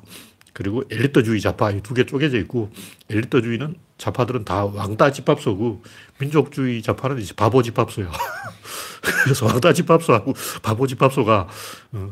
[0.54, 2.72] 그리고 엘리트주의 좌파 이 두 개 쪼개져 있고
[3.10, 5.84] 엘리트주의는 좌파들은 다 왕따 집합소고
[6.18, 8.10] 민족주의 좌파는 이제 바보 집합소야.
[9.24, 10.34] 그래서 왕따 집합소하고
[10.64, 11.48] 바보 집합소가
[11.92, 12.12] 어,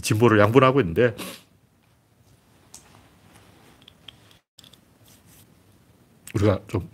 [0.00, 1.14] 진보를 양분하고 있는데
[6.34, 6.88] 우리가 좀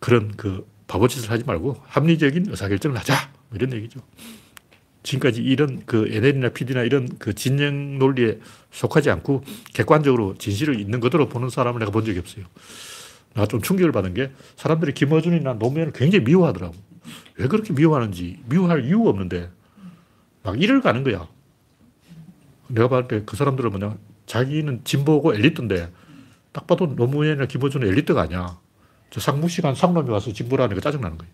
[0.00, 3.30] 그런 그 바보짓을 하지 말고 합리적인 의사결정을 하자.
[3.48, 4.00] 뭐 이런 얘기죠.
[5.04, 8.40] 지금까지 이런 그 NL이나 PD나 이런 그 진영 논리에
[8.72, 12.44] 속하지 않고 객관적으로 진실을 있는 그대로 보는 사람을 내가 본 적이 없어요.
[13.34, 16.74] 내가 좀 충격을 받은 게 사람들이 김어준이나 노무현을 굉장히 미워하더라고.
[17.36, 19.50] 왜 그렇게 미워하는지 미워할 이유가 없는데
[20.42, 21.28] 막 이를 가는 거야.
[22.68, 25.90] 내가 봤을 때 그 사람들은 뭐냐 자기는 진보고 엘리트인데
[26.52, 28.58] 딱 봐도 노무현이나 김어준은 엘리트가 아니야.
[29.10, 31.32] 저 상무시간 상놈이 와서 진보라니까 짜증나는 거예요.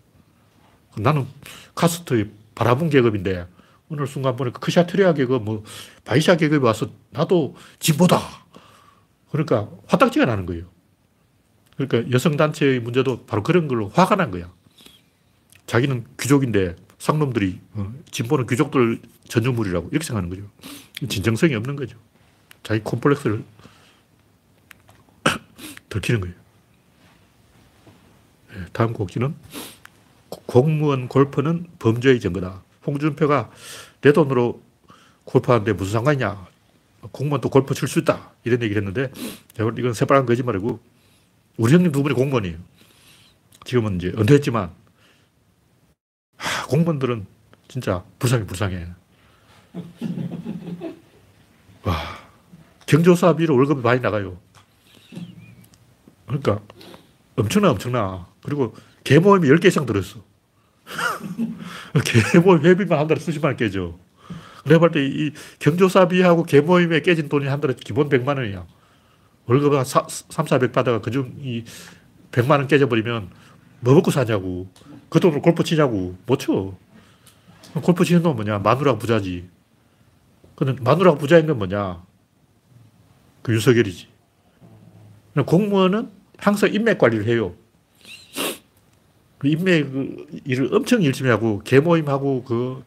[0.98, 1.26] 나는
[1.74, 3.46] 카스트의 바라본 계급인데
[3.90, 5.64] 어느 순간 보니까 크샤트리아 계급, 뭐
[6.04, 8.20] 바이샤 계급이 와서 나도 진보다.
[9.30, 10.66] 그러니까 화딱지가 나는 거예요.
[11.76, 14.50] 그러니까 여성단체의 문제도 바로 그런 걸로 화가 난 거야.
[15.66, 20.50] 자기는 귀족인데 상놈들이, 어, 진보는 귀족들 전유물이라고 이렇게 생각하는 거죠.
[21.08, 21.98] 진정성이 없는 거죠.
[22.62, 23.44] 자기 콤플렉스를
[25.88, 26.34] 들키는 거예요.
[28.54, 29.34] 네, 다음 꼭지는
[30.46, 32.62] 공무원 골프는 범죄의 증거다.
[32.86, 33.50] 홍준표가
[34.00, 34.62] 내 돈으로
[35.24, 36.46] 골프하는데 무슨 상관이냐.
[37.10, 38.32] 공무원도 골프 칠 수 있다.
[38.44, 39.12] 이런 얘기를 했는데,
[39.58, 40.80] 이건 새빨간 거짓말이고,
[41.56, 42.58] 우리 형님 두 분이 공무원이에요.
[43.64, 44.70] 지금은 이제 은퇴했지만,
[46.36, 47.26] 하, 공무원들은
[47.68, 48.88] 진짜 불쌍해, 불쌍해.
[51.84, 51.96] 와,
[52.86, 54.38] 경조사비로 월급이 많이 나가요.
[56.26, 56.60] 그러니까
[57.36, 58.26] 엄청나, 엄청나.
[58.42, 60.22] 그리고 개모임이 10개 이상 들었어.
[62.32, 63.98] 개모임 회비만 한 달에 수십만 원 깨져.
[64.64, 68.66] 내가 볼때이 경조사비하고 개모임에 깨진 돈이 한 달에 기본 100만 원이야.
[69.46, 71.64] 월급 한 3, 400 받아가 그중 이
[72.32, 73.30] 100만 원 깨져버리면
[73.80, 74.68] 뭐 먹고 사냐고.
[75.08, 76.16] 그 돈으로 골프 치냐고.
[76.26, 76.74] 못 쳐.
[77.82, 78.58] 골프 치는 놈 뭐냐.
[78.58, 79.48] 마누라 부자지.
[80.54, 82.02] 근데 마누라 부자인 건 뭐냐.
[83.42, 84.08] 그 유석열이지.
[85.46, 87.54] 공무원은 항상 인맥 관리를 해요.
[89.38, 92.84] 그 인맥 그 일을 엄청 열심히 하고 개모임하고 그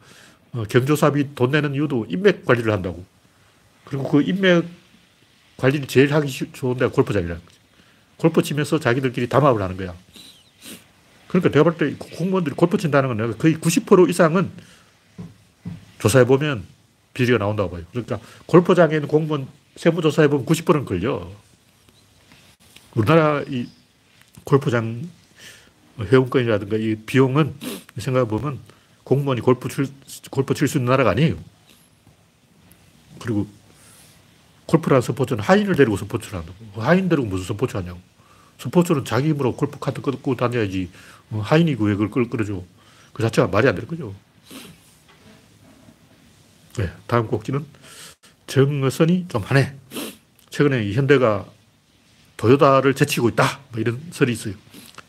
[0.53, 3.03] 어, 경조사비 돈 내는 이유도 인맥 관리를 한다고.
[3.85, 4.65] 그리고 그 인맥
[5.57, 7.57] 관리를 제일 하기 좋은 데가 골프장이라는 거지.
[8.17, 9.95] 골프 치면서 자기들끼리 담합을 하는 거야.
[11.27, 14.49] 그러니까 내가 볼 때 공무원들이 골프 친다는 건 거의 90% 이상은
[15.99, 16.63] 조사해보면
[17.13, 17.83] 비리가 나온다고 봐요.
[17.91, 21.29] 그러니까 골프장에 있는 공무원 세무조사해보면 90%는 걸려.
[22.95, 23.67] 우리나라 이
[24.43, 25.07] 골프장
[25.99, 27.55] 회원권이라든가 이 비용은
[27.97, 28.59] 생각해보면
[29.03, 29.87] 공무원이 골프 칠,
[30.29, 31.35] 골프 칠 수 있는 나라가 아니에요.
[33.19, 33.47] 그리고
[34.67, 36.81] 골프라는 스포츠는 하인을 데리고 스포츠를 한다고.
[36.81, 37.99] 하인 데리고 무슨 스포츠 하냐고.
[38.59, 40.89] 스포츠는 자기 힘으로 골프 카트 끌고 다녀야지.
[41.29, 42.63] 뭐 하인이 왜 그걸 끌, 끌어줘.
[43.13, 44.13] 그 자체가 말이 안 되는 거죠.
[46.77, 47.65] 네, 다음 곡지는
[48.45, 49.75] 정선이 좀 하네.
[50.49, 51.45] 최근에 현대가
[52.35, 53.59] 도요다를 제치고 있다.
[53.71, 54.53] 뭐 이런 설이 있어요.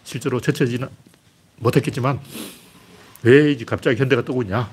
[0.05, 0.89] 실제로 제쳐지는
[1.57, 2.21] 못했겠지만
[3.23, 4.71] 왜 이제 갑자기 현대가 뜨고 있냐?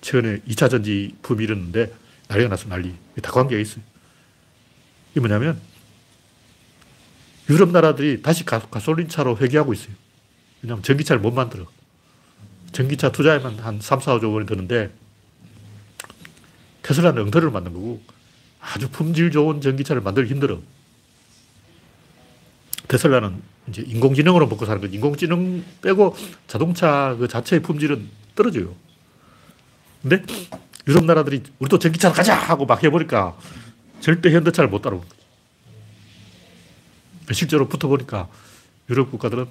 [0.00, 1.92] 최근에 2차 전지 붐이 일었는데
[2.28, 2.94] 난리가 났어, 난리.
[3.22, 3.82] 다 관계가 있어요.
[5.12, 5.60] 이게 뭐냐면
[7.48, 9.94] 유럽 나라들이 다시 가, 가솔린 차로 회귀하고 있어요.
[10.62, 11.66] 왜냐하면 전기차를 못 만들어.
[12.72, 14.90] 전기차 투자에만 한 3, 4, 5조 원이 드는데
[16.82, 18.02] 테슬라는 엉터리를 만든 거고
[18.60, 20.60] 아주 품질 좋은 전기차를 만들기 힘들어.
[22.88, 24.94] 테슬라는 이제 인공지능으로 먹고 사는 거지.
[24.94, 28.74] 인공지능 빼고 자동차 그 자체의 품질은 떨어져요.
[30.02, 30.22] 근데
[30.88, 33.36] 유럽 나라들이 우리도 전기차로 가자 하고 막 해버리니까
[34.00, 35.20] 절대 현대차를 못 따라오는 거지.
[37.32, 38.28] 실제로 붙어보니까
[38.90, 39.46] 유럽 국가들은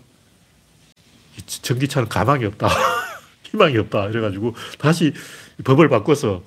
[1.45, 2.69] 전기차는 가망이 없다.
[3.43, 4.07] 희망이 없다.
[4.07, 5.13] 이래가지고 다시
[5.63, 6.43] 법을 바꿔서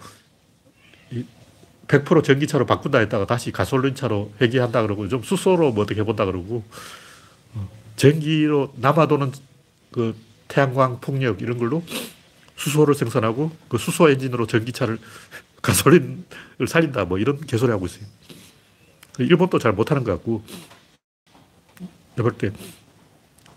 [1.88, 6.62] 100% 전기차로 바꾼다 했다가 다시 가솔린차로 회귀한다 그러고 좀 수소로 뭐 어떻게 해본다 그러고
[7.96, 9.33] 전기로 남아도는
[9.90, 10.14] 그
[10.48, 11.83] 태양광 풍력 이런 걸로
[12.59, 14.99] 수소를 생산하고 그 수소 엔진으로 전기차를
[15.62, 18.05] 가솔린을 살린다 뭐 이런 개소리 하고 있어요.
[19.18, 20.44] 일본도 잘 못하는 것 같고
[22.16, 22.53] 내가 볼 때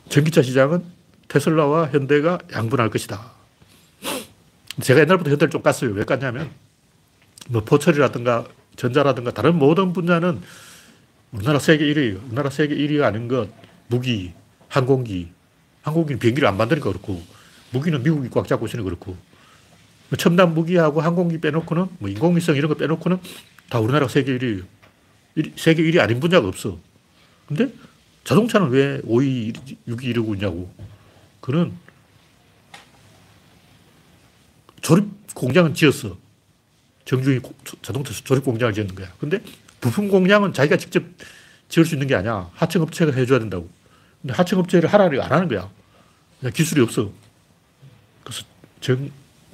[0.10, 0.84] 전기차 시장은
[1.28, 3.32] 테슬라와 현대가 양분할 것이다.
[4.82, 5.96] 제가 옛날부터 현대를 좀 깠어요.
[5.96, 6.50] 왜 깠냐면
[7.50, 10.42] 뭐 포철이라든가 전자라든가 다른 모든 분야는
[11.32, 12.26] 우리나라 세계 1위예요.
[12.26, 13.50] 우리나라 세계 1위가 아닌 것
[13.88, 14.34] 무기,
[14.68, 15.32] 항공기.
[15.84, 17.24] 항공기는 비행기를 안 만드니까 그렇고,
[17.72, 19.18] 무기는 미국이 꽉 잡고 있으니 그렇고,
[20.10, 23.20] 뭐 첨단 무기하고 항공기 빼놓고는, 뭐 인공위성 이런 거 빼놓고는
[23.70, 24.64] 다 우리나라 세계 1위,
[25.36, 26.78] 1, 세계 1위 아닌 분야가 없어.
[27.48, 27.74] 근데
[28.24, 29.54] 자동차는 왜 5위,
[29.88, 30.74] 6위 이러고 있냐고.
[31.40, 31.74] 그는
[34.82, 36.18] 조립 공장은 지었어.
[37.06, 37.40] 정중히
[37.82, 39.12] 자동차 조립 공장을 지었는 거야.
[39.20, 39.42] 근데
[39.80, 41.04] 부품 공장은 자기가 직접
[41.70, 42.50] 지을 수 있는 게 아니야.
[42.54, 43.70] 하청업체가 해줘야 된다고.
[44.22, 45.70] 근데 하청업체를 하라를 안 하는 거야.
[46.54, 47.12] 기술이 없어.
[48.82, 49.10] 정,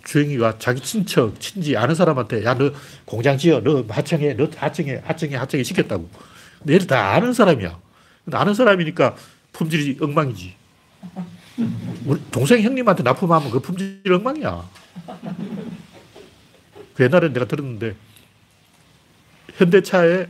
[0.05, 2.71] 주행이가 자기 친척, 친지 아는 사람한테 야, 너
[3.05, 3.61] 공장 지어.
[3.61, 4.33] 너 하청해.
[4.35, 5.01] 너 하청해.
[5.05, 5.35] 하청해.
[5.35, 5.63] 하청해.
[5.63, 6.09] 시켰다고.
[6.59, 7.77] 근데 얘들 다 아는 사람이야.
[8.25, 9.15] 근데 아는 사람이니까
[9.51, 10.55] 품질이 엉망이지.
[12.05, 14.69] 우리 동생 형님한테 납품하면 그 품질 엉망이야.
[16.95, 17.95] 그 옛날에 내가 들었는데
[19.57, 20.27] 현대차에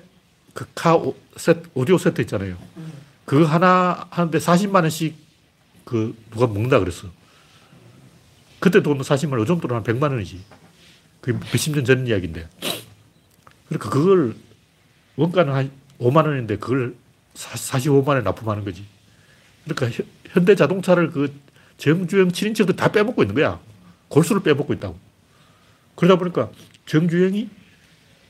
[0.54, 1.00] 그 카
[1.36, 2.58] 세트, 오디오 세트 있잖아요.
[3.26, 5.16] 그거 하나 하는데 40만 원씩
[5.86, 7.08] 그 누가 먹는다 그랬어.
[8.60, 10.42] 그때 돈 40만 원, 요즘 돈한 100만 원이지.
[11.22, 12.48] 그게 몇십 년 전 이야기인데.
[13.68, 14.36] 그러니까 그걸
[15.16, 16.96] 원가는 한 5만 원인데 그걸
[17.34, 18.86] 사, 45만에 납품하는 거지.
[19.66, 21.34] 그러니까 현대 자동차를 그
[21.78, 23.60] 정주행 친인척들 다 빼먹고 있는 거야.
[24.08, 24.98] 골수를 빼먹고 있다고.
[25.96, 26.50] 그러다 보니까
[26.86, 27.50] 정주행이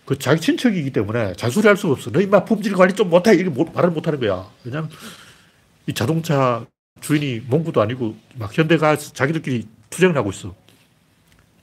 [0.06, 2.12] 그 자기 친척이기 때문에 잔소리 할 수가 없어.
[2.12, 3.34] 너희 막 품질 관리 좀 못해.
[3.36, 4.50] 이렇게 말을 못 하는 거야.
[4.64, 4.90] 왜냐면
[5.86, 6.66] 이 자동차
[7.02, 10.56] 주인이 몽구도 아니고 막 현대가 자기들끼리 투쟁을 하고 있어.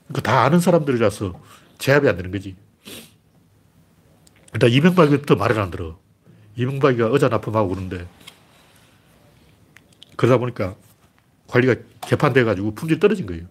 [0.07, 1.33] 그러니까 다 아는 사람들이라서
[1.77, 2.55] 제압이 안 되는 거지.
[4.53, 5.99] 일단 이명박이부터 말을 안 들어.
[6.55, 8.07] 이명박이가 의자 납품하고 그러는데
[10.15, 10.75] 그러다 보니까
[11.47, 13.45] 관리가 개판돼가지고 품질이 떨어진 거예요.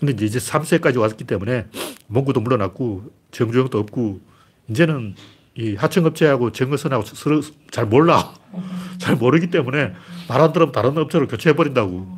[0.00, 1.66] 근데 이제 3세까지 왔기 때문에
[2.06, 4.20] 몽구도 물러났고 정주영도 없고
[4.68, 5.16] 이제는
[5.56, 8.32] 이 하청업체하고 정거선하고 서로 잘 몰라.
[8.98, 9.92] 잘 모르기 때문에
[10.28, 12.17] 말 안 들으면 다른 업체로 교체해버린다고.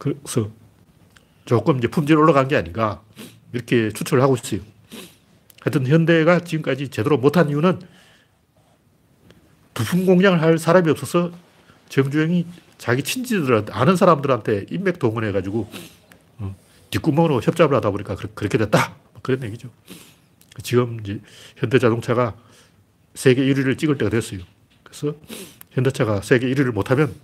[0.00, 0.50] 그래서
[1.44, 3.02] 조금 이제 품질 올라간 게 아닌가
[3.52, 4.62] 이렇게 추측을 하고 있어요.
[5.60, 7.78] 하여튼 현대가 지금까지 제대로 못한 이유는
[9.74, 11.30] 부품 공장을 할 사람이 없어서
[11.90, 12.46] 정주행이
[12.78, 15.70] 자기 친지들한테, 아는 사람들한테 인맥 동원해가지고,
[16.38, 16.56] 어,
[16.90, 18.96] 뒷구멍으로 협잡을 하다 보니까 그 렇게 됐다.
[19.12, 19.68] 뭐 그런 얘기죠.
[20.62, 21.20] 지금 이제
[21.56, 22.36] 현대자동차가
[23.14, 24.40] 세계 1위를 찍을 때가 됐어요.
[24.82, 25.14] 그래서
[25.72, 27.14] 현대차가 세계 1위를 못하면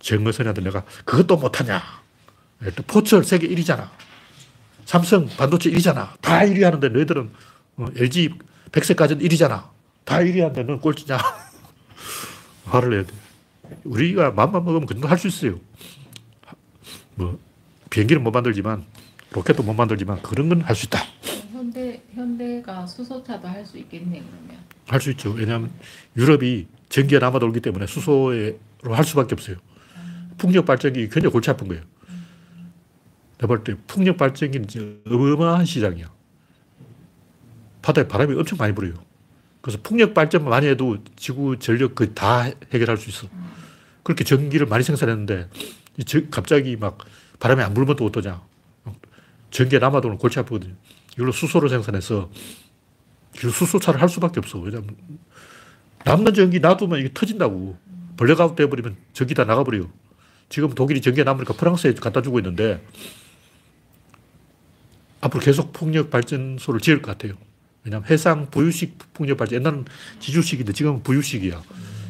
[0.00, 1.82] 정거선한테 내가 그것도 못하냐.
[2.86, 3.88] 포철 세계 1위잖아.
[4.84, 6.08] 삼성 반도체 1위잖아.
[6.20, 7.30] 다 1위 하는데 너희들은
[7.96, 8.34] LG
[8.72, 9.68] 100세까지는 1위잖아.
[10.04, 11.18] 다 1위 하는데 넌 꼴찌냐.
[12.66, 13.12] 화를 내야 돼.
[13.84, 15.60] 우리가 마음만 먹으면 그런 할수 있어요.
[17.14, 17.38] 뭐,
[17.90, 18.84] 비행기는 못 만들지만,
[19.32, 21.00] 로켓도 못 만들지만, 그런 건 할 수 있다.
[21.52, 24.62] 현대, 현대가 수소차도 할 수 있겠네, 그러면.
[24.86, 25.30] 할 수 있죠.
[25.32, 25.70] 왜냐하면
[26.16, 28.54] 유럽이 전기가 남아 돌기 때문에 수소로
[28.90, 29.56] 할 수밖에 없어요.
[30.38, 31.82] 풍력 발전기 굉장히 골치 아픈 거예요.
[33.38, 34.66] 내가 볼 때 풍력 발전기는
[35.06, 36.10] 어마어마한 시장이야.
[37.82, 38.94] 바다에 바람이 엄청 많이 불어요.
[39.60, 43.28] 그래서 풍력 발전만 해도 지구 전력 그다 해결할 수 있어.
[44.02, 45.48] 그렇게 전기를 많이 생산했는데
[46.30, 46.98] 갑자기 막
[47.38, 48.42] 바람이 안 불면 또 어떠냐.
[49.50, 50.74] 전기에 남아도는 골치 아프거든요.
[51.14, 52.30] 이걸로 수소를 생산해서
[53.34, 54.58] 수소차를 할 수밖에 없어.
[54.58, 54.96] 왜냐면
[56.04, 57.76] 남는 전기 놔두면 이게 터진다고.
[58.16, 59.88] 벌레가 돼버리면 전기 다 나가버려요.
[60.48, 62.82] 지금 독일이 전기가 남으니까 프랑스에 갖다 주고 있는데
[65.20, 67.34] 앞으로 계속 풍력 발전소를 지을 것 같아요.
[67.84, 69.84] 왜냐하면 해상 부유식 풍력 발전, 옛날은
[70.20, 71.62] 지주식인데 지금은 부유식이야.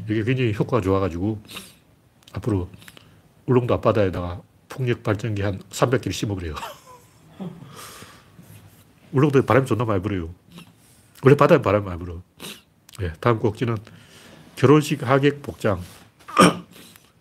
[0.08, 1.42] 이게 굉장히 효과가 좋아가지고
[2.32, 2.68] 앞으로
[3.46, 6.54] 울릉도 앞바다에다가 풍력 발전기 한 300개를 심어버려요.
[9.12, 10.34] 울릉도에 바람이 존나 많이 불어요.
[11.22, 12.22] 원래 바다에 바람이 많이 불어.
[12.98, 13.76] 네, 다음 곡지는
[14.56, 15.80] 결혼식 하객 복장.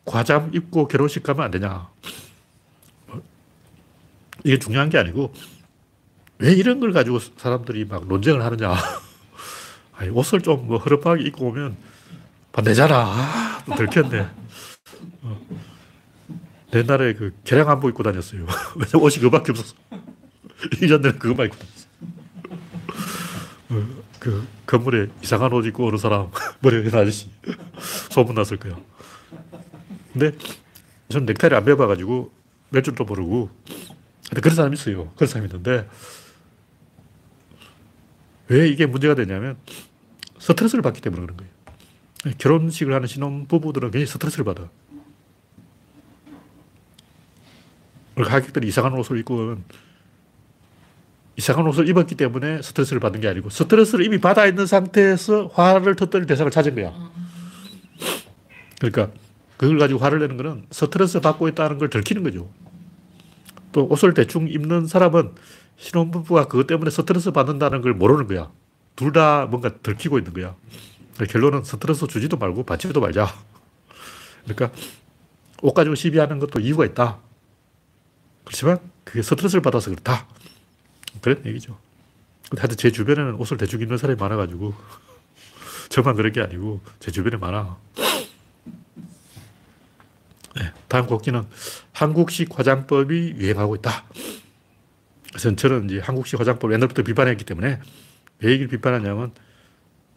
[0.07, 1.89] 과잠 입고 결혼식 가면 안 되냐.
[4.43, 5.33] 이게 중요한 게 아니고
[6.39, 8.73] 왜 이런 걸 가지고 사람들이 막 논쟁을 하느냐.
[9.97, 11.75] 아니, 옷을 좀 뭐 허름하게 입고 오면
[12.53, 12.95] 반대잖아.
[12.95, 14.27] 아, 또 들켰네.
[15.23, 15.41] 어.
[16.73, 18.45] 옛날에 그 개량 한복 입고 다녔어요.
[18.75, 19.75] 왜냐면 옷이 그밖에 없었어.
[20.81, 21.87] 1년 내내 그것만 입고 다녔어.
[23.69, 26.29] 어, 그 건물에 이상한 옷 입고 오는 사람,
[26.61, 27.29] 머리 긴 아저씨.
[28.11, 28.77] 소문났을 거야.
[30.17, 30.35] 근데
[31.09, 32.31] 저는 넥타이를 안 매봐가지고
[32.69, 33.49] 몇 줄도 모르고.
[34.29, 35.11] 근데 그런 사람이 있어요.
[35.15, 35.87] 그런 사람이 있는데
[38.47, 39.57] 왜 이게 문제가 되냐면
[40.39, 41.51] 스트레스를 받기 때문에 그런 거예요.
[42.37, 44.69] 결혼식을 하는 신혼 부부들은 굉장히 스트레스를 받아.
[48.15, 49.57] 하객들이 이상한 옷을 입고
[51.35, 56.25] 이상한 옷을 입었기 때문에 스트레스를 받는 게 아니고 스트레스를 이미 받아 있는 상태에서 화를 터뜨릴
[56.25, 57.11] 대상을 찾은 거야.
[58.79, 59.11] 그러니까
[59.57, 62.49] 그걸 가지고 화를 내는 거는 스트레스 받고 있다는 걸 들키는 거죠.
[63.71, 65.33] 또 옷을 대충 입는 사람은
[65.77, 68.51] 신혼부부가 그것 때문에 스트레스 받는다는 걸 모르는 거야.
[68.95, 70.55] 둘 다 뭔가 들키고 있는 거야.
[71.29, 73.33] 결론은 스트레스 주지도 말고 받지도 말자.
[74.45, 74.71] 그러니까
[75.61, 77.17] 옷 가지고 시비하는 것도 이유가 있다.
[78.45, 80.27] 그렇지만 그게 스트레스를 받아서 그렇다.
[81.21, 81.77] 그런 얘기죠.
[82.55, 84.73] 하여튼 제 주변에는 옷을 대충 입는 사람이 많아가지고
[85.89, 87.77] 저만 그런 게 아니고 제 주변에 많아.
[90.57, 91.43] 네, 다음 곡기는
[91.93, 94.05] 한국식 화장법이 유행하고 있다.
[95.29, 97.79] 그래서 저는 이제 한국식 화장법을 옛날부터 비판했기 때문에
[98.39, 99.31] 왜 이걸 비판하냐면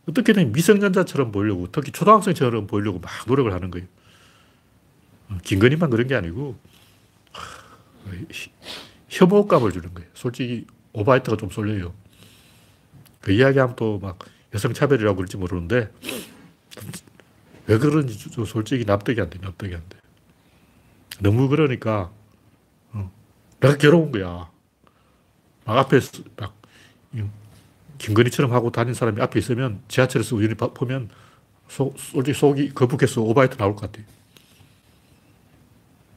[0.08, 3.86] 어떻게든 미성년자처럼 보이려고 특히 초등학생처럼 보이려고 막 노력을 하는 거예요.
[5.28, 6.58] 어, 김건희만 그런 게 아니고
[9.08, 10.08] 혐오감을 주는 거예요.
[10.14, 11.92] 솔직히 오바이트가 좀 쏠려요.
[13.20, 14.18] 그 이야기하면 또 막
[14.54, 15.92] 여성차별이라고 그럴지 모르는데
[17.66, 19.99] 왜 그런지 솔직히 납득이 안 돼, 납득이 안 돼.
[21.20, 22.10] 너무 그러니까
[22.92, 23.10] 어,
[23.60, 24.50] 내가 괴로운 거야.
[25.64, 26.00] 막 앞에
[26.36, 26.54] 막
[27.98, 31.10] 김건희처럼 하고 다닌 사람이 앞에 있으면 지하철에서 우연히 봐- 보면
[31.68, 34.04] 속, 솔직히 속이 거북해서 오바이트 나올 것 같아요.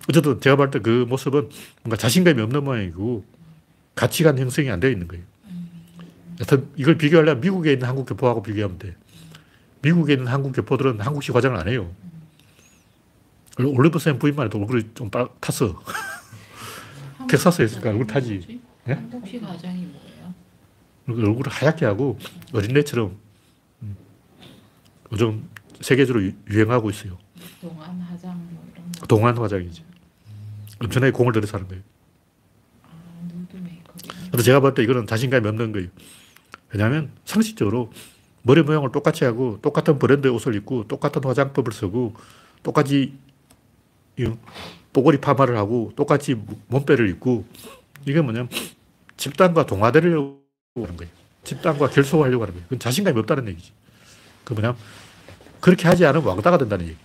[0.09, 1.49] 어쨌든 제가 볼 때 그 모습은
[1.83, 3.23] 뭔가 자신감이 없는 모양이고
[3.95, 5.23] 가치관 형성이 안 되어 있는 거예요.
[6.41, 8.95] 여튼 이걸 비교하려면 미국에 있는 한국 교포하고 비교하면 돼.
[9.81, 11.91] 미국에 있는 한국 교포들은 한국식 화장을 안 해요.
[13.59, 15.81] 올리브쌤 부인만 해도 얼굴이 좀 빨, 탔어.
[17.29, 18.61] 텍사스에 있으니까 얼굴 타지.
[18.89, 18.93] 예?
[18.93, 20.33] 한국식 화장이 뭐예요?
[21.05, 22.17] 그리고 얼굴을 하얗게 하고
[22.53, 23.15] 어린애처럼
[23.83, 23.95] 음,
[25.11, 25.47] 요즘
[25.81, 27.17] 세계적으로 유- 유행하고 있어요.
[27.61, 29.07] 동안 화장 뭐 이런 거.
[29.07, 29.83] 동안 화장이지.
[30.81, 31.83] 엄청나게 공을 들여서 하는 거예요.
[32.83, 32.89] 아,
[33.27, 33.97] 누드 메이크업.
[34.31, 35.87] 근데 제가 볼때 이거는 자신감이 없는 거예요.
[36.71, 37.91] 왜냐하면 상식적으로
[38.41, 42.15] 머리 모양을 똑같이 하고 똑같은 브랜드의 옷을 입고 똑같은 화장법을 쓰고
[42.63, 43.13] 똑같이 이
[44.93, 46.35] 뽀글이 파마를 하고 똑같이
[46.67, 47.45] 몸빼를 입고
[48.05, 48.49] 이게 뭐냐면
[49.17, 50.41] 집단과 동화되려고
[50.75, 51.11] 하는 거예요.
[51.43, 52.65] 집단과 결속하려고 하는 거예요.
[52.65, 53.71] 그건 자신감이 없다는 얘기지.
[54.43, 54.77] 그 뭐냐면
[55.61, 56.97] 그렇게 하지 않으면 왕따가 된다는 얘기.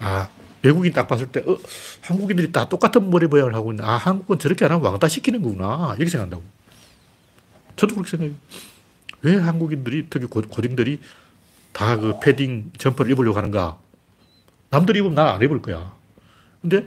[0.00, 0.28] 아,
[0.62, 1.58] 외국인 딱 봤을 때, 어,
[2.02, 5.94] 한국인들이 다 똑같은 머리 모양을 하고 있는데, 아, 한국은 저렇게 안 하면 왕따 시키는구나.
[5.98, 6.42] 이렇게 생각한다고.
[7.76, 8.36] 저도 그렇게 생각해요.
[9.22, 11.00] 왜 한국인들이, 특히 고, 고딩들이
[11.72, 13.78] 다 그 패딩 점퍼를 입으려고 하는가?
[14.70, 15.94] 남들이 입으면 난 안 입을 거야.
[16.64, 16.86] 근데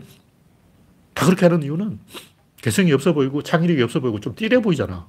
[1.14, 2.00] 다 그렇게 하는 이유는
[2.64, 5.08] 개성이 없어 보이고 창의력이 없어 보이고 좀 띨해 보이잖아.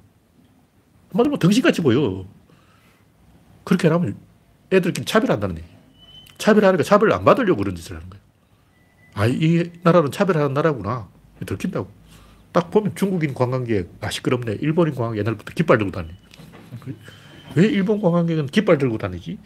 [1.11, 2.27] 한마디로 뭐 등신같이 보여.
[3.65, 4.19] 그렇게 하면
[4.71, 5.67] 애들끼리 차별한다는 얘기.
[6.37, 8.23] 차별하니까 차별을 안 받으려고 그런 짓을 하는 거예요.
[9.15, 11.09] 아, 이 나라는 차별하는 나라구나.
[11.47, 11.91] 들킨다고.
[12.53, 14.59] 딱 보면 중국인 관광객, 아, 시끄럽네.
[14.61, 16.11] 일본인 관광객 옛날부터 깃발 들고 다니.
[17.57, 19.39] 왜 일본 관광객은 깃발 들고 다니지?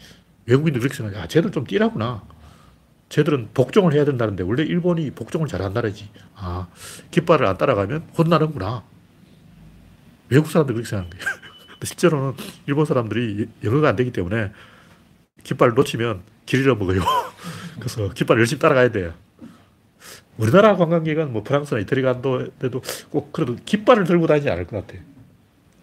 [0.47, 1.17] 외국인들 그렇게 생각해.
[1.17, 2.23] 아, 쟤들 좀 띠라구나.
[3.13, 6.09] 쟤들은 복종을 해야 된다는데, 원래 일본이 복종을 잘한 나라지.
[6.33, 6.67] 아,
[7.11, 8.83] 깃발을 안 따라가면 혼나는구나.
[10.29, 10.89] 외국 사람들 그렇게.
[10.97, 12.33] 근데 실제로는
[12.65, 14.51] 일본 사람들이 영어가 안 되기 때문에
[15.43, 17.01] 깃발을 놓치면 길 잃어먹어요.
[17.77, 19.13] 그래서 깃발 열심히 따라가야 돼요.
[20.37, 24.99] 우리나라 관광객은 뭐 프랑스나 이태리 간도에도 꼭 그래도 깃발을 들고 다니지 않을 것 같아.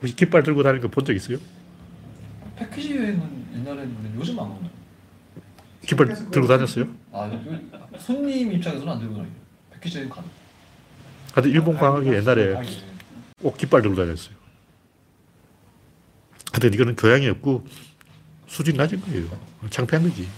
[0.03, 1.39] 혹시 깃발 들고 다니는 거 본 적 있어요?
[2.57, 4.69] 패키지 여행은 옛날에 했는데 요즘 안 오네.
[5.83, 6.87] 깃발 들고 다녔어요?
[7.13, 9.31] 아, 요- 손님 입장에서는 안 들고 다니요
[9.73, 10.29] 패키지 여행 가능.
[11.33, 12.69] 하여튼 일본 관광객 옛날에 아, 예.
[13.43, 14.35] 꼭 깃발 들고 다녔어요.
[16.53, 17.65] 하여튼 이거는 교양이 없고
[18.47, 19.27] 수준 낮은 거예요.
[19.71, 20.29] 창피한 거지.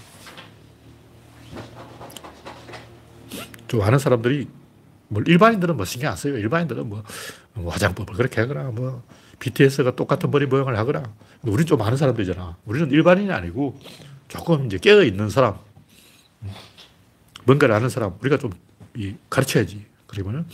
[3.69, 4.49] 좀 아는 사람들이
[5.09, 6.37] 뭐 일반인들은 뭐 신경 안 써요.
[6.37, 7.03] 일반인들은 뭐,
[7.55, 9.03] 뭐 화장법을 그렇게 하거나 뭐
[9.39, 11.03] BTS가 똑같은 머리 모양을 하거나
[11.43, 12.57] 우리는 좀 아는 사람들이잖아.
[12.67, 13.79] 우리는 일반인이 아니고
[14.33, 15.59] 조금 이제 깨어 있는 사람,
[17.45, 19.85] 뭔가를 아는 사람 우리가 좀이 가르쳐야지.
[20.07, 20.47] 그러면은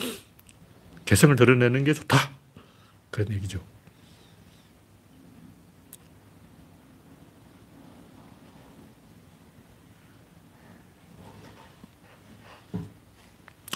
[1.04, 2.32] 개성을 드러내는 게 좋다.
[3.12, 3.64] 그런 얘기죠.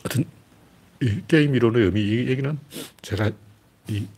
[0.02, 0.24] 하여튼,
[1.00, 2.58] 이 게임 이론의 의미, 이 얘기는
[3.02, 3.30] 제가
[3.86, 4.08] 이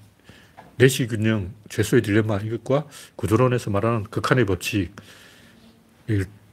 [0.76, 4.96] 내시 균형, 죄수의 딜레마 이것과 구조론에서 말하는 극한의 법칙,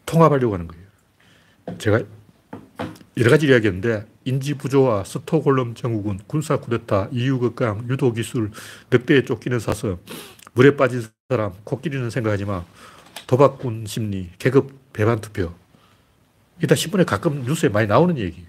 [0.06, 1.78] 통합하려고 하는 거예요.
[1.78, 2.02] 제가
[3.18, 8.52] 여러 가지 이야기했는데 인지 부조화, 스톡홀름 증후군, 군사 쿠데타, 이유 극강, 유도 기술,
[8.90, 9.98] 늑대에 쫓기는 사슴,
[10.54, 12.66] 물에 빠진 사람, 코끼리는 생각하지 마,
[13.28, 15.54] 도박꾼 심리, 계급 배반 투표.
[16.58, 18.46] 이게 다 신문에 가끔 뉴스에 많이 나오는 얘기.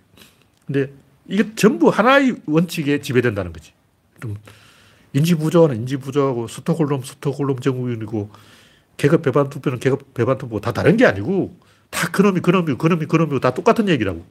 [0.67, 0.93] 근데
[1.27, 3.73] 이게 전부 하나의 원칙에 지배된다는 거지.
[5.13, 8.31] 인지 부조화는 인지 부조화고 스톡홀름 스톡홀름 증후군이고
[9.03, 11.59] 계급 배반 투표는 계급 배반 투표 다 다른 게 아니고
[11.91, 14.25] 다 그놈이 그놈이 그놈이 그놈이고 다 똑같은 얘기라고.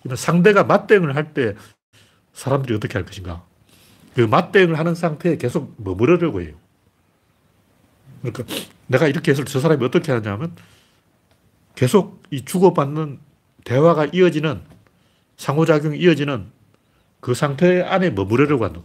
[0.00, 1.56] 그러면 상대가 맞대응을 할 때
[2.32, 3.44] 사람들이 어떻게 할 것인가.
[4.14, 6.54] 그 맞대응을 하는 상태에 계속 머무르려고 해요.
[8.22, 8.44] 그러니까
[8.86, 10.54] 내가 이렇게 해서 저 사람이 어떻게 하냐면
[11.74, 13.18] 계속 이 주고받는
[13.64, 14.62] 대화가 이어지는
[15.36, 16.46] 상호작용이 이어지는
[17.18, 18.82] 그 상태 안에 머무르려고 한다.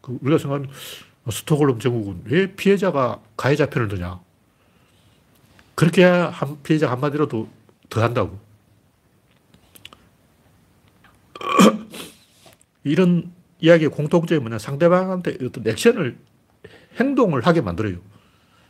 [0.00, 0.70] 그 우리가 생각하는
[1.30, 2.22] 스톡홀름 증후군.
[2.24, 4.24] 왜 피해자가 가해자 편을 드냐.
[5.76, 7.48] 그렇게 한 피해자 한마디라도
[7.88, 8.40] 더 한다고.
[12.82, 14.58] 이런 이야기의 공통점이 뭐냐.
[14.58, 16.16] 상대방한테 어떤 액션을,
[16.98, 17.98] 행동을 하게 만들어요.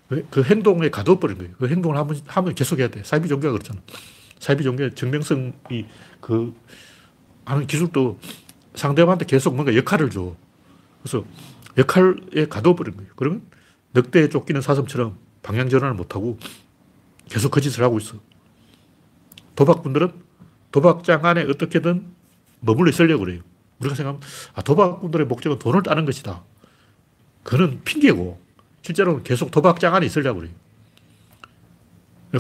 [0.09, 0.25] 왜?
[0.31, 1.53] 그 행동에 가둬버린 거예요.
[1.59, 3.03] 그 행동을 하면, 하면 계속 해야 돼.
[3.05, 3.81] 사이비 종교가 그렇잖아.
[4.41, 5.87] 사이비 종교의 증명성이
[6.21, 6.55] 그
[7.45, 8.19] 하는 기술도
[8.75, 10.35] 상대방한테 계속 뭔가 역할을 줘.
[11.03, 11.25] 그래서
[11.79, 13.13] 역할에 가둬버린 거예요.
[13.15, 13.43] 그러면
[13.95, 16.39] 늑대에 쫓기는 사슴처럼 방향 전환을 못하고
[17.29, 18.19] 계속 그 짓을 하고 있어.
[19.55, 20.13] 도박꾼들은
[20.71, 22.07] 도박장 안에 어떻게든
[22.61, 23.43] 머물러 있으려고 그래요.
[23.81, 24.23] 우리가 생각하면,
[24.55, 26.43] 아, 도박꾼들의 목적은 돈을 따는 것이다.
[27.43, 28.41] 그는 핑계고,
[28.83, 30.55] 실제로는 계속 도박장 안에 있으려고 그래요.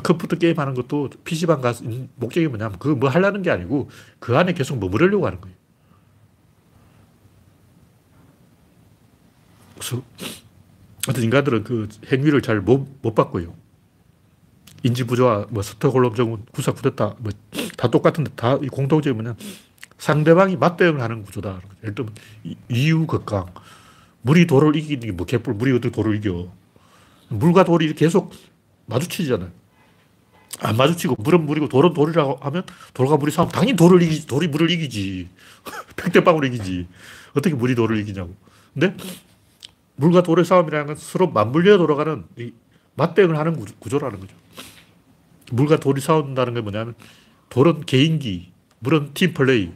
[0.02, 1.84] 컴퓨터 게임 하는 것도 PC방 가서
[2.16, 5.56] 목적이 뭐냐면 그거 뭐 하려는 게 아니고 그 안에 계속 머무르려고 하는 거예요.
[9.74, 10.02] 그래서
[11.08, 13.54] 어떤 인간들은 그 행위를 잘 못, 못 바꿔요.
[14.82, 17.32] 인지부조화, 뭐 스톡홀름 정문, 구사 쿠데타, 뭐
[17.76, 19.36] 다 똑같은데 다 공통점이 뭐냐.
[19.98, 21.60] 상대방이 맞대응을 하는 구조다.
[21.82, 22.14] 예를 들면
[22.70, 23.46] 이유 극강.
[24.22, 26.48] 물이 돌을 이기는 게 뭐 개뿔, 물이 어떻게 돌을 이겨.
[27.28, 28.32] 물과 돌이 계속
[28.86, 29.50] 마주치잖아요.
[30.60, 32.62] 안 마주치고 물은 물이고 돌은 돌이라고 하면
[32.94, 35.28] 돌과 물이 싸우면 당연히 돌을 이기지, 돌이 물을 이기지.
[35.96, 36.86] 팽대빵으로 이기지.
[37.36, 38.34] 어떻게 물이 돌을 이기냐고.
[38.72, 38.96] 근데
[39.96, 42.24] 물과 돌의 싸움이라는 건 서로 맞물려 돌아가는
[42.96, 44.34] 맞대응을 하는 구조라는 거죠.
[45.52, 46.94] 물과 돌이 싸운다는 게 뭐냐면
[47.50, 49.72] 돌은 개인기, 물은 팀플레이.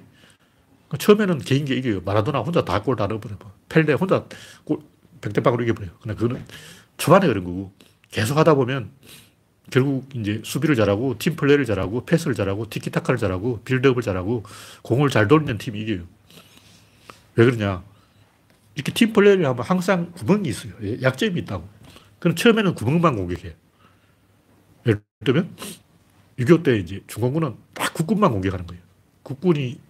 [0.98, 2.00] 처음에는 개인기 이겨요.
[2.00, 3.36] 마라도나 혼자 다 골 다 넣어버려.
[3.68, 4.24] 펠레 혼자
[4.64, 4.80] 골,
[5.20, 5.92] 백대빵으로 이겨버려요.
[6.00, 6.44] 근데 그거는
[6.96, 7.72] 초반에 그런 거고
[8.10, 8.90] 계속 하다 보면
[9.70, 14.42] 결국 이제 수비를 잘하고 팀 플레이를 잘하고 패스를 잘하고 티키타카를 잘하고 빌드업을 잘하고
[14.82, 16.02] 공을 잘 돌리는 팀이 이겨요.
[17.36, 17.84] 왜 그러냐.
[18.74, 20.72] 이렇게 팀 플레이를 하면 항상 구멍이 있어요.
[20.82, 21.68] 예, 약점이 있다고.
[22.20, 23.56] 그럼 처음에는 구멍만 공격해.
[24.86, 25.56] 예를 들면
[26.38, 28.82] 6.25 때 이제 중공군은 딱 국군만 공격하는 거예요.
[29.22, 29.80] 국군이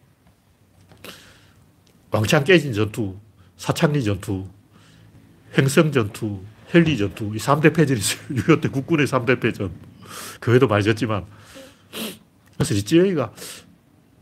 [2.11, 3.17] 왕창 깨진 전투,
[3.57, 4.49] 사창리 전투,
[5.57, 6.41] 행성 전투,
[6.75, 8.21] 헬리 전투, 이 3대 패전이 있어요.
[8.31, 9.73] 6.25때 국군의 3대 패전.
[10.41, 11.27] 그 외에도 많이 졌지만.
[12.55, 13.33] 그래서 리찌웨이가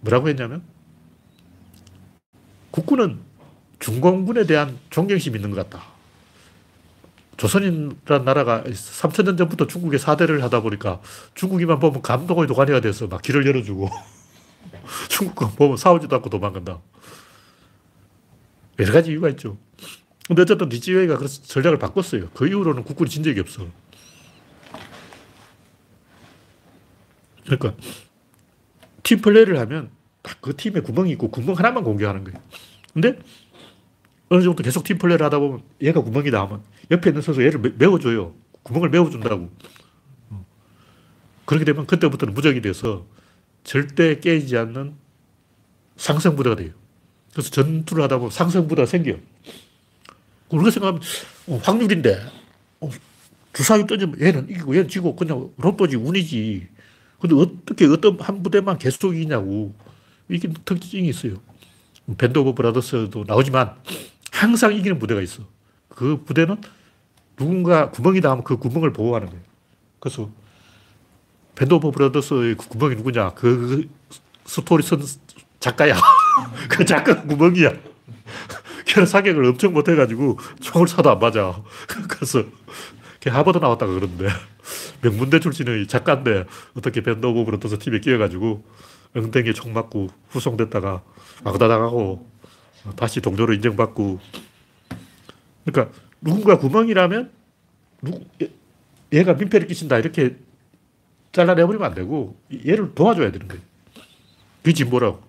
[0.01, 0.63] 뭐라고 했냐면,
[2.71, 3.19] 국군은
[3.81, 5.98] 중공군에 대한 존경심이 있는 것 같다.
[7.39, 11.01] 조선이라는 나라가 3천 년 전부터 중국에 사대를 하다 보니까
[11.35, 13.89] 중국이만 보면 감동의 도가니가 돼서 막 길을 열어주고
[15.09, 16.81] 중국만 보면 싸우지도 않고 도망간다.
[18.81, 19.57] 여러 가지 이유가 있죠.
[20.27, 22.29] 근데 어쨌든 리지웨이가 그래서 전략을 바꿨어요.
[22.35, 23.67] 그 이후로는 국군이 진 적이 없어.
[27.45, 27.75] 그러니까
[29.03, 29.91] 팀 플레이를 하면
[30.23, 32.39] 딱 그 팀에 구멍이 있고 구멍 하나만 공격하는 거예요.
[32.93, 33.19] 근데
[34.29, 38.35] 어느 정도 계속 팀 플레이를 하다 보면 얘가 구멍이다 하면 옆에 있는 선수 얘를 메워줘요.
[38.63, 39.51] 구멍을 메워준다고.
[40.31, 40.47] 어.
[41.45, 43.07] 그렇게 되면 그때부터는 무적이 돼서
[43.65, 44.95] 절대 깨지지 않는
[45.97, 46.73] 상승부대가 돼요.
[47.33, 49.17] 그래서 전투를 하다 보면 상승부대가 생겨요.
[50.51, 51.01] 우리가 생각하면
[51.47, 52.21] 어, 확률인데
[52.81, 52.91] 어,
[53.53, 56.69] 주사위 던지면 얘는 이기고 얘는 지고 그냥 로또지 운이지.
[57.21, 59.75] 근데 어떻게 어떤 한 부대만 계속 이기냐고.
[60.29, 61.35] 이게 특징이 있어요.
[62.17, 63.75] Band of Brothers도 나오지만
[64.39, 65.43] 항상 이기는 부대가 있어.
[65.89, 66.61] 그 부대는
[67.37, 69.43] 누군가 구멍이다 하면 그 구멍을 보호하는 거예요.
[69.99, 70.31] 그래서
[71.57, 73.35] Band of Brothers의 그 구멍이 누구냐?
[73.35, 73.89] 그, 그
[74.45, 75.03] 스토리 쓴
[75.59, 75.97] 작가야.
[76.71, 77.73] 그 작가 구멍이야.
[78.87, 81.61] 걔는 사격을 엄청 못해가지고 총을 쏴도 안 맞아.
[82.09, 82.45] 그래서
[83.19, 84.29] 걔 하버드 나왔다가 그러는데
[85.03, 86.45] 명문대 출신의 작가인데
[86.77, 88.65] 어떻게 Band of Brothers 팀에 끼어가지고
[89.17, 91.03] 엉덩이에 총 맞고 후송됐다가
[91.43, 92.38] 왕따당하고
[92.97, 94.19] 다시 동료로 인정받고
[95.65, 97.31] 그러니까 누군가 구멍이라면
[98.03, 98.25] 누구,
[99.13, 100.37] 얘가 민폐를 끼친다 이렇게
[101.33, 103.63] 잘라내버리면 안 되고 얘를 도와줘야 되는 거예요.
[104.63, 105.23] 그게 진보라고.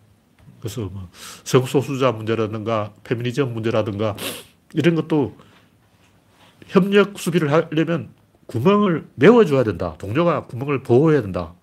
[0.59, 1.09] 그래서 뭐
[1.43, 4.15] 성소수자 문제라든가 페미니즘 문제라든가
[4.73, 5.37] 이런 것도
[6.67, 8.09] 협력 수비를 하려면
[8.47, 9.95] 구멍을 메워줘야 된다.
[9.97, 11.53] 동료가 구멍을 보호해야 된다.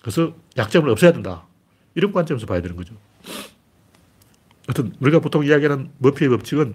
[0.00, 1.46] 그래서 약점을 없애야 된다.
[1.94, 2.94] 이런 관점에서 봐야 되는 거죠.
[4.66, 6.74] 하여튼 우리가 보통 이야기하는 머피의 법칙은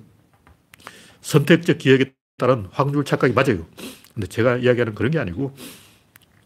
[1.21, 3.65] 선택적 기억에 따른 확률 착각이 맞아요.
[4.13, 5.55] 근데 제가 이야기하는 그런 게 아니고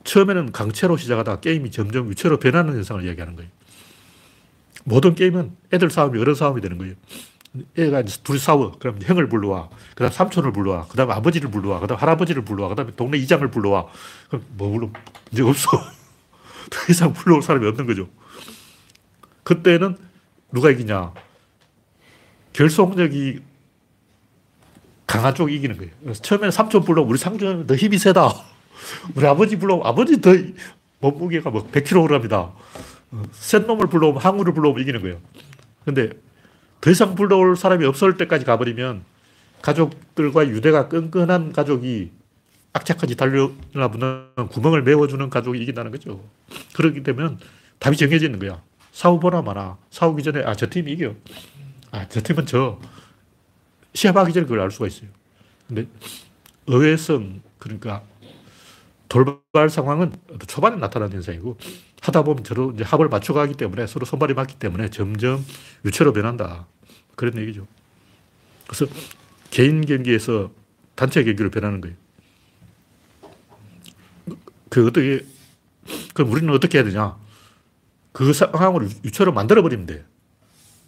[0.04, 3.52] 처음에는 강체로 시작하다가 게임이 점점 위체로 변하는 현상을 이야기하는 거예요.
[4.86, 6.96] 모든 게임은 애들 싸움이 어른 싸움이 되는 거예요.
[7.78, 8.72] 애가 둘이 싸워.
[8.80, 9.70] 그럼 형을 불러와.
[9.96, 10.88] 그 다음 삼촌을 불러와.
[10.88, 11.80] 그 다음 아버지를 불러와.
[11.80, 12.70] 그 다음 할아버지를 불러와.
[12.70, 13.88] 그 다음에 동네 이장을 불러와.
[14.28, 14.90] 그럼 뭐 불러?
[15.32, 15.70] 이제 없어.
[16.70, 18.08] 더 이상 불러올 사람이 없는 거죠.
[19.44, 19.98] 그때는
[20.52, 21.14] 누가 이기냐?
[22.60, 23.40] 결속력이
[25.08, 26.14] 강한 쪽이 이기는 거예요.
[26.14, 28.34] 처음에는 삼촌 불러 우리 상촌 더 힘이 세다.
[29.16, 30.32] 우리 아버지 불러 아버지 더
[31.00, 32.52] 몸무게가 뭐 100kg이다.
[33.32, 35.22] 센 놈을 불러오면 항우를 불러오면 이기는 거예요.
[35.86, 36.10] 근데
[36.82, 39.06] 더 이상 불러올 사람이 없을 때까지 가버리면
[39.62, 42.12] 가족들과 유대가 끈끈한 가족이
[42.74, 46.22] 악착같이 달려나보는 구멍을 메워주는 가족이 이긴다는 거죠.
[46.74, 47.40] 그렇기 되면
[47.80, 48.62] 답이 정해지는 거야.
[48.92, 49.78] 싸워보나 마나.
[49.92, 51.16] 싸우기 전에, 아, 저 팀이 이겨.
[51.92, 52.80] 아, 저 팀은 저.
[53.94, 55.10] 시합하기 전에 그걸 알 수가 있어요.
[55.68, 55.88] 근데
[56.68, 58.04] 의외성, 그러니까
[59.08, 60.14] 돌발 상황은
[60.48, 61.58] 초반에 나타나는 현상이고
[62.02, 65.44] 하다 보면 서로 이제 합을 맞춰가기 때문에 서로 손발이 맞기 때문에 점점
[65.84, 66.68] 유체로 변한다.
[67.16, 67.68] 그런 얘기죠.
[68.68, 68.86] 그래서
[69.50, 70.52] 개인 경기에서
[70.96, 71.96] 단체 경기로 변하는 거예요.
[74.70, 75.26] 그 어떻게,
[76.14, 77.18] 그럼 우리는 어떻게 해야 되냐?
[78.12, 80.06] 그 상황을 유처럼 만들어버리면 돼.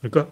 [0.02, 0.32] 그러니까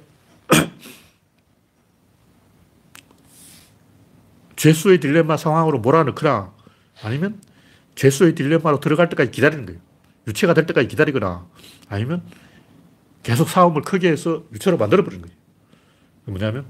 [4.60, 6.54] 죄수의 딜레마 상황으로 몰아넣거나
[7.02, 7.42] 아니면
[7.96, 9.80] 죄수의 딜레마로 들어갈 때까지 기다리는 거예요.
[10.28, 11.48] 유체가 될 때까지 기다리거나
[11.88, 12.22] 아니면
[13.24, 15.38] 계속 싸움을 크게 해서 유체로 만들어버리는 거예요.
[16.26, 16.66] 뭐냐면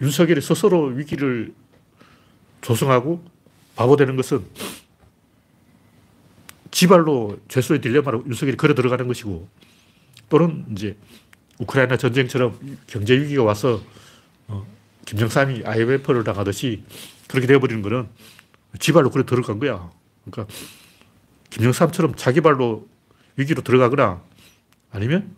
[0.00, 1.52] 윤석열이 스스로 위기를
[2.62, 3.22] 조성하고
[3.76, 4.42] 바보 되는 것은
[6.70, 9.46] 지발로 죄수의 딜레마로 윤석열이 걸어 들어가는 것이고
[10.30, 10.96] 또는 이제
[11.58, 13.82] 우크라이나 전쟁처럼 경제 위기가 와서
[14.48, 14.66] 어,
[15.06, 16.84] 김정삼이 IMF를 당하듯이
[17.28, 18.08] 그렇게 되어버리는 거는
[18.78, 19.90] 지발로 걸어 들어간 거야.
[20.24, 20.52] 그러니까
[21.50, 22.88] 김정삼처럼 자기 발로
[23.36, 24.22] 위기로 들어가거나
[24.90, 25.36] 아니면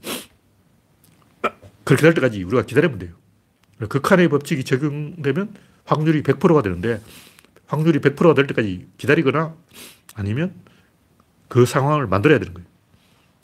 [1.85, 3.13] 그렇게 될 때까지 우리가 기다리면 돼요.
[3.89, 5.55] 극한의 법칙이 적용되면
[5.85, 7.01] 확률이 100%가 되는데
[7.67, 9.55] 확률이 100%가 될 때까지 기다리거나
[10.15, 10.55] 아니면
[11.49, 12.69] 그 상황을 만들어야 되는 거예요.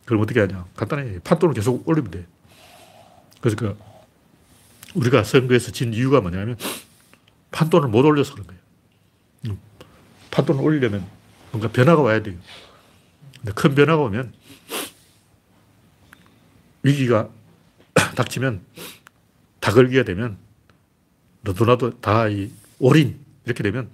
[0.04, 0.66] 그럼 어떻게 하냐.
[0.76, 1.20] 간단해.
[1.20, 2.26] 판돈을 계속 올리면 돼.
[3.40, 3.78] 그래서 그
[4.94, 6.56] 우리가 선거에서 진 이유가 뭐냐면
[7.50, 8.60] 판돈을 못 올려서 그런 거예요.
[9.48, 9.58] 음.
[10.30, 11.06] 판돈을 올리려면
[11.50, 12.36] 뭔가 변화가 와야 돼요.
[13.38, 14.32] 근데 큰 변화가 오면
[16.82, 17.28] 위기가
[18.16, 18.62] 닥치면
[19.60, 20.38] 다 걸기가 되면
[21.42, 23.90] 너도 나도 다 이 올인 이렇게 되면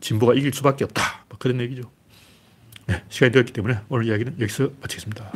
[0.00, 1.24] 진보가 이길 수밖에 없다.
[1.28, 1.90] 뭐 그런 얘기죠.
[2.86, 5.32] 네, 시간이 되었기 때문에 오늘 이야기는 여기서 마치겠습니다.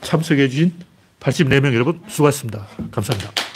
[0.00, 0.74] 참석해 주신
[1.20, 2.66] 84명 여러분 수고하셨습니다.
[2.90, 3.49] 감사합니다.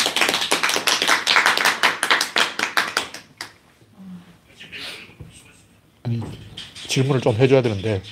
[6.05, 6.21] 아니,
[6.87, 8.03] 질문을 좀 해줘야 되는데